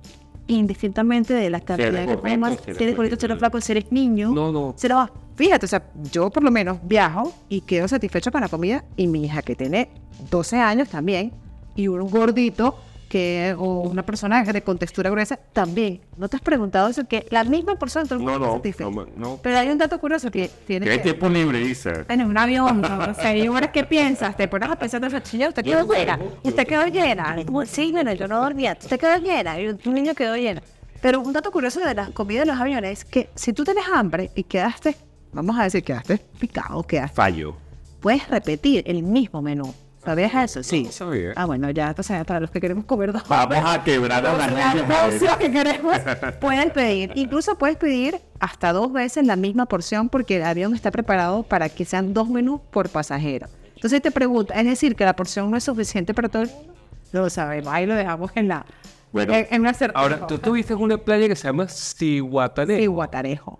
indistintamente 0.47 1.35
de 1.35 1.51
la 1.51 1.59
cantidad 1.59 2.07
que 2.07 2.15
comas, 2.17 2.57
si 2.65 2.83
eres 2.83 2.95
gordito, 2.97 3.15
si 3.19 3.25
eres 3.27 3.37
flaco, 3.37 3.61
si 3.61 3.73
eres 3.73 3.91
niño. 3.91 4.31
No, 4.31 4.51
no. 4.51 4.73
Se 4.75 4.89
lo 4.89 4.95
va. 4.95 5.11
Fíjate, 5.35 5.67
o 5.67 5.69
sea, 5.69 5.83
yo 6.11 6.31
por 6.31 6.41
lo 6.41 6.49
menos 6.49 6.79
viajo 6.81 7.31
y 7.47 7.61
quedo 7.61 7.87
satisfecho 7.87 8.31
con 8.31 8.41
la 8.41 8.49
comida 8.49 8.83
y 8.97 9.05
mi 9.05 9.25
hija 9.25 9.43
que 9.43 9.55
tiene 9.55 9.89
12 10.31 10.57
años 10.57 10.89
también 10.89 11.31
y 11.75 11.87
un 11.87 12.09
gordito 12.09 12.75
que, 13.09 13.53
o 13.57 13.81
una 13.81 14.03
persona 14.05 14.43
de 14.43 14.61
contextura 14.61 15.09
gruesa, 15.09 15.37
también. 15.51 15.99
¿No 16.15 16.29
te 16.29 16.37
has 16.37 16.41
preguntado 16.41 16.87
eso? 16.87 17.05
Que 17.07 17.25
la 17.31 17.43
misma 17.43 17.75
persona, 17.75 18.05
todo 18.05 18.19
el 18.19 18.23
No, 18.25 18.31
mundo 18.31 18.47
no, 18.47 18.53
satisfecho. 18.53 18.91
no, 18.91 19.07
no. 19.17 19.39
Pero 19.41 19.57
hay 19.57 19.67
un 19.69 19.77
dato 19.77 19.99
curioso 19.99 20.31
que 20.31 20.49
tiene 20.67 20.85
¿Qué 20.85 20.91
que... 20.97 20.99
tiempo 20.99 21.27
libre, 21.27 21.59
dice? 21.59 22.05
En 22.07 22.21
un 22.23 22.37
avión, 22.37 22.79
¿no? 22.81 22.99
o 23.09 23.13
sea, 23.15 23.35
y 23.35 23.45
ahora 23.47 23.71
qué 23.71 23.83
piensas, 23.83 24.37
te 24.37 24.47
pones 24.47 24.69
a 24.69 24.77
pensar, 24.77 25.01
señor, 25.25 25.49
usted 25.49 25.63
quedó 25.65 25.91
llena, 25.91 26.19
usted 26.43 26.67
quedó 26.67 26.85
llena, 26.85 27.35
sí, 27.65 27.91
bueno, 27.91 28.13
yo 28.13 28.27
no 28.27 28.39
dormía, 28.41 28.77
usted 28.79 28.99
quedó 28.99 29.17
llena, 29.17 29.59
y 29.59 29.73
tu 29.73 29.91
niño 29.91 30.13
quedó 30.13 30.35
llena. 30.37 30.61
Pero 31.01 31.21
un 31.21 31.33
dato 31.33 31.51
curioso 31.51 31.79
de 31.79 31.95
la 31.95 32.07
comida 32.11 32.41
de 32.41 32.45
los 32.45 32.59
aviones 32.59 32.99
es 32.99 33.05
que 33.05 33.29
si 33.33 33.53
tú 33.53 33.63
tienes 33.63 33.85
hambre 33.91 34.29
y 34.35 34.43
quedaste, 34.43 34.95
vamos 35.33 35.57
a 35.57 35.63
decir, 35.63 35.83
quedaste 35.83 36.17
picado, 36.39 36.83
quedaste, 36.83 37.15
Fallo. 37.15 37.55
puedes 38.01 38.27
repetir 38.29 38.83
el 38.85 39.01
mismo 39.03 39.41
menú. 39.41 39.73
¿Sabías 40.09 40.33
eso? 40.33 40.63
Sí. 40.63 40.85
No 40.85 40.91
sabía. 40.91 41.33
Ah, 41.35 41.45
bueno, 41.45 41.69
ya, 41.69 41.89
entonces, 41.89 42.25
para 42.25 42.39
los 42.39 42.49
que 42.49 42.59
queremos 42.59 42.83
comer 42.85 43.13
dos 43.13 43.21
Vamos 43.27 43.63
a 43.63 43.83
quebrar 43.83 44.25
a 44.25 44.33
la 44.35 45.07
dosis 45.07 45.29
que 45.37 45.51
queremos, 45.51 45.97
pueden 46.41 46.71
pedir. 46.71 47.11
Incluso 47.13 47.59
puedes 47.59 47.77
pedir 47.77 48.19
hasta 48.39 48.73
dos 48.73 48.91
veces 48.91 49.27
la 49.27 49.35
misma 49.35 49.67
porción 49.67 50.09
porque 50.09 50.37
el 50.37 50.45
avión 50.45 50.73
está 50.73 50.89
preparado 50.89 51.43
para 51.43 51.69
que 51.69 51.85
sean 51.85 52.15
dos 52.15 52.27
menús 52.27 52.59
por 52.71 52.89
pasajero. 52.89 53.45
Entonces 53.75 54.01
te 54.01 54.09
pregunta, 54.09 54.55
¿es 54.55 54.65
decir 54.65 54.95
que 54.95 55.05
la 55.05 55.15
porción 55.15 55.51
no 55.51 55.57
es 55.57 55.63
suficiente 55.63 56.15
para 56.15 56.27
todo 56.27 56.41
el 56.41 56.49
mundo? 56.49 56.73
Lo 57.11 57.29
sabemos, 57.29 57.71
ahí 57.71 57.85
lo 57.85 57.93
dejamos 57.93 58.31
en 58.33 58.47
la... 58.47 58.65
Bueno, 59.11 59.35
en, 59.35 59.45
en 59.51 59.61
una. 59.61 59.75
Ahora, 59.93 60.25
tú 60.25 60.35
estuviste 60.35 60.73
en 60.73 60.79
una 60.79 60.97
playa 60.97 61.27
que 61.27 61.35
se 61.35 61.47
llama 61.47 61.67
Cihuatanejo. 61.67 62.79
Sí, 62.79 62.87
Guatarejo. 62.87 63.59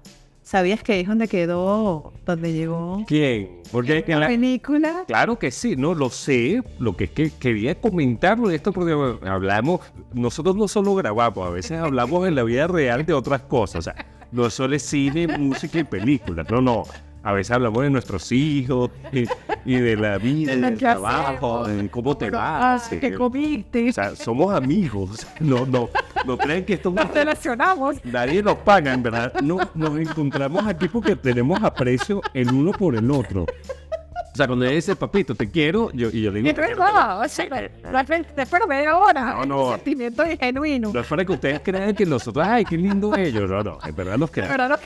¿Sabías 0.49 0.81
que 0.81 0.99
es 0.99 1.07
donde 1.07 1.27
quedó, 1.27 2.11
donde 2.25 2.51
llegó 2.51 3.05
¿Quién? 3.07 3.61
Porque 3.71 4.03
en 4.07 4.13
la 4.13 4.21
la... 4.21 4.27
película? 4.29 5.03
Claro 5.05 5.37
que 5.37 5.51
sí, 5.51 5.75
no 5.75 5.93
lo 5.93 6.09
sé. 6.09 6.63
Lo 6.79 6.97
que 6.97 7.03
es 7.03 7.11
que 7.11 7.29
quería 7.29 7.79
comentarlo 7.79 8.47
de 8.47 8.55
esto 8.55 8.73
porque 8.73 8.93
hablamos, 9.27 9.81
nosotros 10.11 10.55
no 10.55 10.67
solo 10.67 10.95
grabamos, 10.95 11.47
a 11.47 11.51
veces 11.51 11.73
hablamos 11.73 12.27
en 12.27 12.33
la 12.33 12.41
vida 12.41 12.65
real 12.65 13.05
de 13.05 13.13
otras 13.13 13.41
cosas. 13.43 13.75
O 13.75 13.81
sea, 13.83 14.07
no 14.31 14.49
solo 14.49 14.75
es 14.75 14.81
cine, 14.81 15.27
música 15.37 15.77
y 15.77 15.83
películas. 15.83 16.49
No, 16.49 16.61
no. 16.61 16.83
A 17.29 17.33
veces 17.33 17.51
hablamos 17.51 17.83
de 17.83 17.91
nuestros 17.91 18.31
hijos 18.31 18.89
y, 19.11 19.25
y 19.63 19.75
de 19.75 19.95
la 19.95 20.17
vida, 20.17 20.55
De 20.55 20.61
del 20.61 20.73
que 20.73 20.79
trabajo, 20.79 21.61
hacemos. 21.61 21.81
de 21.83 21.89
cómo 21.89 22.17
te 22.17 22.25
Ah, 22.33 22.79
va. 22.91 22.99
¿Qué 22.99 23.13
comiste? 23.13 23.89
O 23.89 23.93
sea, 23.93 24.15
somos 24.15 24.51
amigos. 24.53 25.27
No, 25.39 25.63
no, 25.67 25.89
no 26.25 26.37
crean 26.39 26.63
que 26.63 26.73
esto 26.73 26.89
Nos 26.89 27.13
relacionamos. 27.13 28.03
Nadie 28.03 28.41
nos 28.41 28.55
paga, 28.57 28.93
en 28.93 29.03
verdad. 29.03 29.31
No, 29.43 29.59
nos 29.75 29.99
encontramos 29.99 30.65
aquí 30.65 30.87
porque 30.87 31.15
tenemos 31.15 31.61
aprecio 31.63 32.19
el 32.33 32.49
uno 32.51 32.71
por 32.71 32.95
el 32.95 33.11
otro. 33.11 33.43
O 33.43 34.35
sea, 34.35 34.47
cuando 34.47 34.65
ella 34.65 34.73
dice, 34.75 34.95
papito, 34.95 35.35
te 35.35 35.51
quiero, 35.51 35.91
yo, 35.93 36.09
y 36.09 36.21
yo 36.23 36.31
le 36.31 36.41
digo, 36.41 36.49
Es 36.49 36.55
verdad, 36.55 37.21
o 37.21 37.27
sea, 37.27 37.45
realmente, 37.83 38.29
te 38.33 38.41
espero 38.41 38.65
media 38.67 38.97
hora. 38.97 39.35
No, 39.35 39.45
no. 39.45 39.71
Sentimiento 39.73 40.23
es 40.23 40.39
genuino. 40.39 40.91
no 40.93 40.99
es 40.99 41.05
para 41.05 41.23
que 41.25 41.31
ustedes 41.33 41.59
crean 41.63 41.93
que 41.93 42.05
nosotros, 42.07 42.43
ay, 42.47 42.65
qué 42.65 42.75
lindo 42.77 43.15
ellos. 43.15 43.47
No, 43.49 43.61
no, 43.63 43.77
en 43.85 43.95
verdad 43.95 44.17
nos 44.17 44.31
queremos. 44.31 44.79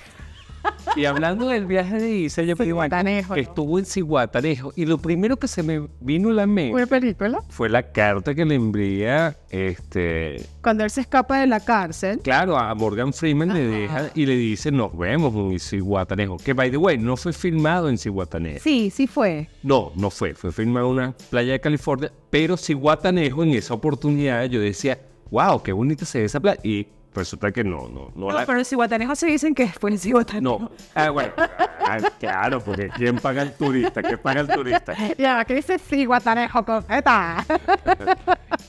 Y 0.95 1.06
hablando 1.06 1.47
del 1.47 1.65
viaje 1.65 1.97
de 1.97 2.15
Isa, 2.17 2.43
yo 2.43 2.56
Cihuatanejo, 2.56 3.34
que 3.34 3.41
estuvo 3.41 3.80
en 3.80 3.86
Cihuatanejo. 3.86 4.73
Y 4.76 4.86
lo 4.86 4.97
primero 4.97 5.38
que 5.38 5.47
se 5.47 5.63
me 5.63 5.88
vino 5.99 6.30
a 6.30 6.34
la 6.34 6.45
mente 6.45 6.73
una 6.76 6.86
película. 6.86 7.41
fue 7.49 7.69
la 7.69 7.91
carta 7.91 8.36
que 8.36 8.45
le 8.45 8.56
envía, 8.56 9.36
este, 9.49 10.45
Cuando 10.62 10.84
él 10.84 10.89
se 10.89 11.02
escapa 11.02 11.39
de 11.39 11.47
la 11.47 11.60
cárcel. 11.60 12.19
claro, 12.19 12.58
a 12.58 12.73
Morgan 12.76 13.13
Freeman 13.13 13.54
le 13.54 13.65
deja 13.65 14.12
y 14.13 14.26
le 14.26 14.36
dice, 14.36 14.71
nos 14.71 14.95
vemos 14.97 15.34
en 15.36 15.60
Cihuatanejo. 15.60 16.38
Que, 16.38 16.54
by 16.54 16.69
the 16.69 16.78
way, 16.78 16.97
no 16.97 17.17
fue 17.17 17.34
filmado 17.34 17.89
en 17.89 17.97
Cihuatanejo. 17.97 18.60
Sí, 18.63 18.89
sí 18.89 19.08
fue. 19.08 19.49
No, 19.63 19.91
no 19.95 20.10
fue. 20.10 20.36
Fue 20.36 20.52
filmado 20.52 20.88
en 20.88 20.93
una 20.93 21.12
playa 21.30 21.54
de 21.54 21.60
California. 21.60 22.12
Pero 22.30 22.58
Cihuatanejo, 22.58 23.43
en 23.43 23.52
esa 23.52 23.73
oportunidad, 23.73 24.45
yo 24.45 24.60
decía, 24.60 24.99
wow, 25.32 25.62
qué 25.63 25.71
bonita 25.71 26.06
se 26.06 26.19
ve 26.19 26.26
esa 26.26 26.39
playa. 26.39 26.60
Y 26.63 26.88
resulta 27.15 27.52
que 27.52 27.63
no, 27.63 27.88
no, 27.89 28.12
no. 28.15 28.28
No, 28.28 28.32
la- 28.32 28.45
pero 28.45 28.60
en 28.60 28.65
Cihuatanejo 28.65 29.15
se 29.15 29.28
dicen 29.28 29.54
que 29.56 29.67
fue 29.67 29.91
en 29.91 29.99
Cihuatanejo. 29.99 30.60
no. 30.60 30.71
Ah, 30.95 31.10
bueno. 31.10 31.34
Ah, 31.38 31.97
claro, 32.19 32.62
porque 32.62 32.89
¿quién 32.95 33.17
paga 33.17 33.41
el 33.41 33.54
turista? 33.54 34.02
¿Quién 34.02 34.17
paga 34.19 34.41
el 34.41 34.47
turista? 34.47 34.93
Ya, 35.17 35.43
¿qué 35.45 35.56
dice 35.56 35.78
Cihuatanejo 35.80 36.63
con 36.65 36.82
Z? 36.84 37.45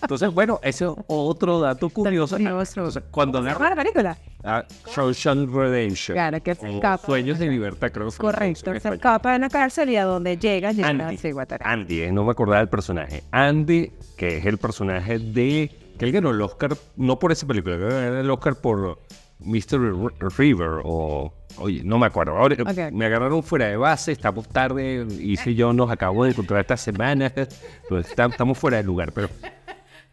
Entonces, 0.02 0.32
bueno, 0.32 0.60
ese 0.62 0.84
es 0.84 0.90
otro 1.06 1.60
dato 1.60 1.88
curioso. 1.88 2.36
Entonces, 2.36 3.02
cuando 3.10 3.38
¿Cómo 3.38 3.48
se 3.48 3.54
llama 3.54 3.70
la 3.70 3.76
película? 3.76 4.18
a 4.46 4.62
Shawshank 4.94 5.50
Redemption. 5.54 6.14
Claro, 6.16 6.42
que 6.42 6.54
se 6.54 6.74
escapa. 6.74 7.06
Sueños 7.06 7.38
de 7.38 7.48
libertad, 7.48 7.90
creo 7.90 8.10
que 8.10 8.16
Correcto, 8.18 8.78
se 8.78 8.88
escapa 8.90 9.32
de 9.32 9.38
la 9.38 9.48
cárcel 9.48 9.88
y 9.88 9.96
a 9.96 10.04
donde 10.04 10.36
llega, 10.36 10.72
llega 10.72 10.88
a 10.88 10.90
Andy. 10.90 11.16
Cihuatanejo. 11.16 11.68
Andy, 11.70 12.00
eh, 12.02 12.12
no 12.12 12.24
me 12.24 12.32
acordaba 12.32 12.58
del 12.58 12.68
personaje. 12.68 13.22
Andy, 13.30 13.90
que 14.18 14.36
es 14.38 14.44
el 14.46 14.58
personaje 14.58 15.18
de. 15.18 15.70
Que 15.98 16.04
él 16.04 16.12
ganó 16.12 16.30
el 16.30 16.40
Oscar, 16.40 16.76
no 16.96 17.18
por 17.18 17.32
esa 17.32 17.46
película, 17.46 17.76
que 17.76 17.82
ganó 17.84 18.20
el 18.20 18.30
Oscar 18.30 18.56
por 18.56 18.98
Mr. 19.40 20.12
River 20.38 20.80
o. 20.84 21.32
Oye, 21.58 21.82
no 21.84 21.98
me 21.98 22.06
acuerdo. 22.06 22.36
Ahora 22.36 22.56
me 22.92 23.06
agarraron 23.06 23.42
fuera 23.42 23.66
de 23.66 23.76
base, 23.76 24.12
estamos 24.12 24.48
tarde, 24.48 25.06
Isa 25.20 25.50
y 25.50 25.54
yo 25.54 25.72
nos 25.72 25.90
acabamos 25.90 26.26
de 26.26 26.32
encontrar 26.32 26.60
esta 26.60 26.76
semana, 26.76 27.32
tam- 27.32 28.30
estamos 28.30 28.58
fuera 28.58 28.78
de 28.78 28.82
lugar, 28.84 29.12
pero. 29.12 29.28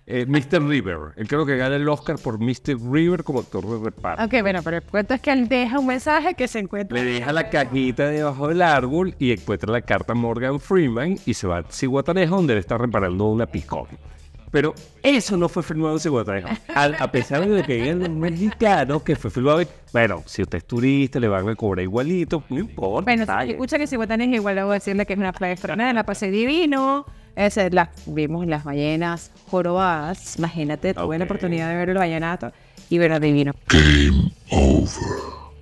eh, 0.05 0.25
Mr. 0.27 0.61
River, 0.67 0.97
él 1.15 1.27
creo 1.27 1.45
que 1.45 1.55
gana 1.57 1.75
el 1.77 1.87
Oscar 1.89 2.17
por 2.17 2.37
Mr. 2.39 2.77
River 2.91 3.23
como 3.23 3.39
actor 3.39 3.65
de 3.65 3.85
reparto. 3.85 4.23
Ok, 4.23 4.41
bueno, 4.41 4.59
pero 4.63 4.77
el 4.77 4.83
cuento 4.83 5.13
es 5.13 5.21
que 5.21 5.31
él 5.31 5.47
deja 5.47 5.79
un 5.79 5.87
mensaje 5.87 6.33
que 6.35 6.47
se 6.47 6.59
encuentra. 6.59 6.97
Le 6.97 7.05
deja 7.05 7.31
la 7.31 7.49
cajita 7.49 8.07
debajo 8.07 8.47
del 8.47 8.61
árbol 8.61 9.15
y 9.19 9.31
encuentra 9.31 9.71
la 9.71 9.81
carta 9.81 10.13
Morgan 10.13 10.59
Freeman 10.59 11.17
y 11.25 11.33
se 11.33 11.47
va 11.47 11.59
a 11.59 11.63
Cihuatanejo 11.63 12.35
donde 12.35 12.55
le 12.55 12.59
está 12.59 12.77
reparando 12.77 13.25
una 13.29 13.45
pick-up. 13.47 13.87
Pero 14.51 14.75
eso 15.01 15.37
no 15.37 15.47
fue 15.47 15.63
filmado 15.63 15.93
en 15.93 15.99
Cihuatanejo. 16.01 16.49
Al- 16.75 16.95
A, 16.99 17.09
pesar 17.11 17.47
de 17.47 17.63
que 17.63 17.89
es 17.89 17.95
un 17.95 18.19
mexicano 18.19 19.01
que 19.01 19.15
fue 19.15 19.31
filmado 19.31 19.61
en... 19.61 19.67
Bueno, 19.93 20.23
si 20.25 20.41
usted 20.41 20.57
es 20.57 20.65
turista, 20.65 21.19
le 21.21 21.29
van 21.29 21.47
a 21.47 21.55
cobrar 21.55 21.83
igualito, 21.83 22.43
no 22.49 22.59
importa. 22.59 23.05
Bueno, 23.09 23.25
si 23.45 23.51
escucha 23.51 23.77
que 23.77 23.87
Cihuatanejo, 23.87 24.35
igual 24.35 24.55
le 24.55 24.63
voy 24.63 24.71
a 24.71 24.73
decirle 24.75 25.05
que 25.05 25.13
es 25.13 25.19
una 25.19 25.31
playa 25.31 25.53
extraordinaria, 25.53 25.93
la 25.93 26.03
pasé 26.05 26.29
divino. 26.31 27.05
Ese, 27.33 27.69
la, 27.71 27.91
vimos 28.07 28.45
las 28.45 28.65
ballenas 28.65 29.31
jorobadas, 29.49 30.37
imagínate, 30.37 30.93
tuve 30.93 31.17
la 31.17 31.23
oportunidad 31.23 31.69
de 31.69 31.75
ver 31.77 31.89
el 31.89 31.97
vallenato 31.97 32.51
y 32.89 32.97
ver 32.97 33.17
divino. 33.21 33.53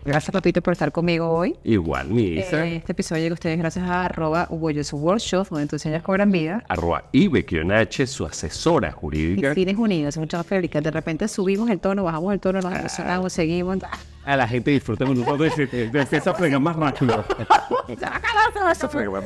Gracias, 0.09 0.31
papito, 0.33 0.59
por 0.63 0.71
estar 0.73 0.91
conmigo 0.91 1.29
hoy. 1.29 1.55
Igual, 1.63 2.07
mi 2.09 2.23
Isa, 2.39 2.65
Eh, 2.65 2.77
Este 2.77 2.93
episodio 2.93 3.21
llega 3.21 3.33
a 3.33 3.35
ustedes 3.35 3.59
gracias 3.59 3.87
a 3.87 4.05
arroba 4.05 4.47
Workshop, 4.49 5.47
donde 5.49 5.67
tus 5.67 5.83
señas 5.83 6.01
cobran 6.01 6.31
vida. 6.31 6.63
arroba 6.67 7.03
Ibe-H, 7.11 8.07
su 8.07 8.25
asesora 8.25 8.89
Y 8.89 8.91
jurídica. 8.93 9.53
Fines 9.53 9.77
Unidos, 9.77 10.17
muchas 10.17 10.43
fábricas. 10.47 10.81
De 10.81 10.89
repente 10.89 11.27
subimos 11.27 11.69
el 11.69 11.79
tono, 11.79 12.03
bajamos 12.05 12.33
el 12.33 12.39
tono, 12.39 12.59
nos 12.59 12.73
emocionamos, 12.73 13.31
seguimos. 13.33 13.77
A 14.25 14.35
la 14.35 14.47
gente 14.47 14.71
disfruta 14.71 15.05
con 15.05 15.15
nosotros 15.19 15.47
y 15.47 15.51
se- 15.51 15.67
se 15.67 15.83
empieza 15.83 16.31
a 16.31 16.33
fregar 16.33 16.59
más 16.59 16.75
rápido. 16.75 17.23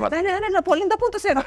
Dale, 0.10 0.30
dale, 0.32 0.50
lo 0.52 0.62
ponle 0.63 0.84
en 0.84 0.89
2.0. 0.89 1.46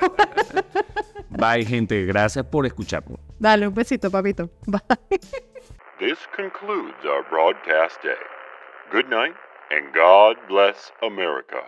Bye, 1.28 1.66
gente. 1.66 2.06
Gracias 2.06 2.42
por 2.46 2.64
escucharnos. 2.64 3.18
Dale, 3.38 3.68
un 3.68 3.74
besito, 3.74 4.10
papito. 4.10 4.48
Bye. 4.66 4.80
This 5.98 6.18
concludes 6.34 6.96
our 7.04 7.22
broadcast 7.30 8.02
day. 8.02 8.14
Good 8.88 9.10
night, 9.10 9.34
and 9.72 9.92
God 9.92 10.36
bless 10.48 10.92
America. 11.02 11.60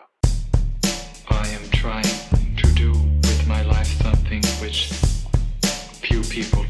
I 1.28 1.48
am 1.48 1.68
trying 1.72 2.04
to 2.04 2.74
do 2.74 2.92
with 2.92 3.48
my 3.48 3.62
life 3.62 3.88
something 4.00 4.40
which 4.60 4.92
few 6.00 6.22
people 6.22 6.64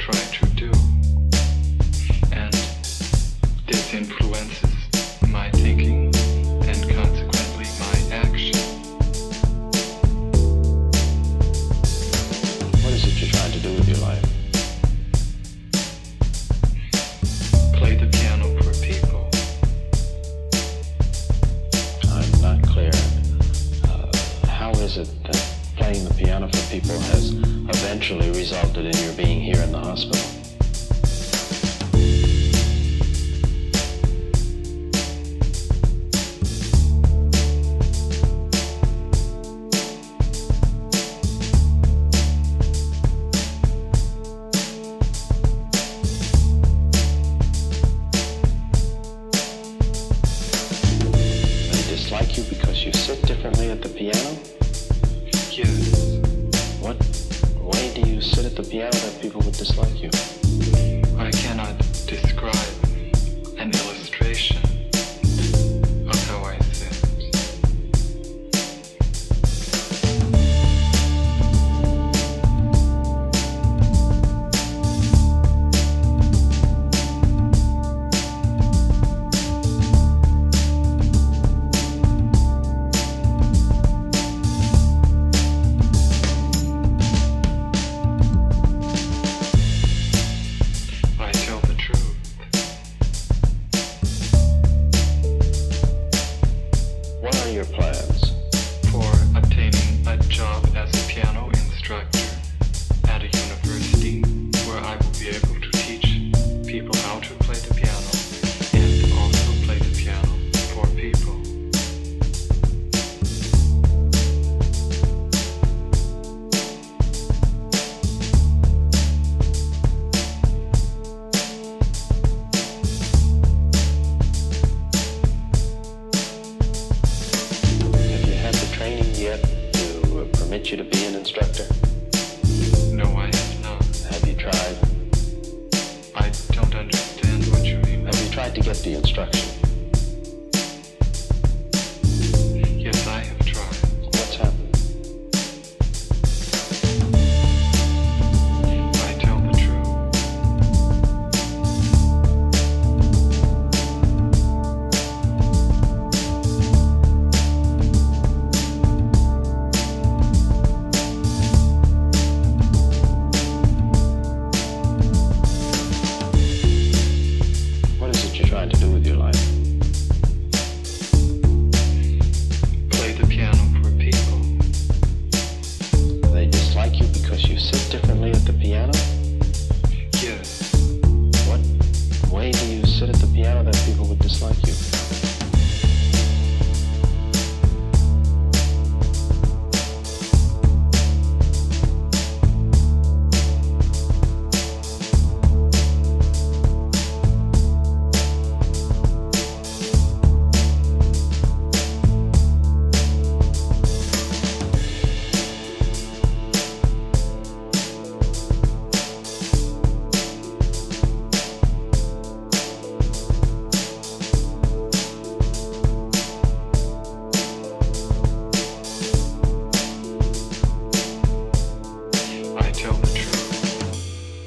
resulted 28.51 28.87
in 28.87 29.05
your 29.05 29.13
being 29.13 29.43
here 29.43 29.63
in 29.63 29.71
the 29.71 29.79
hospital? 29.79 30.38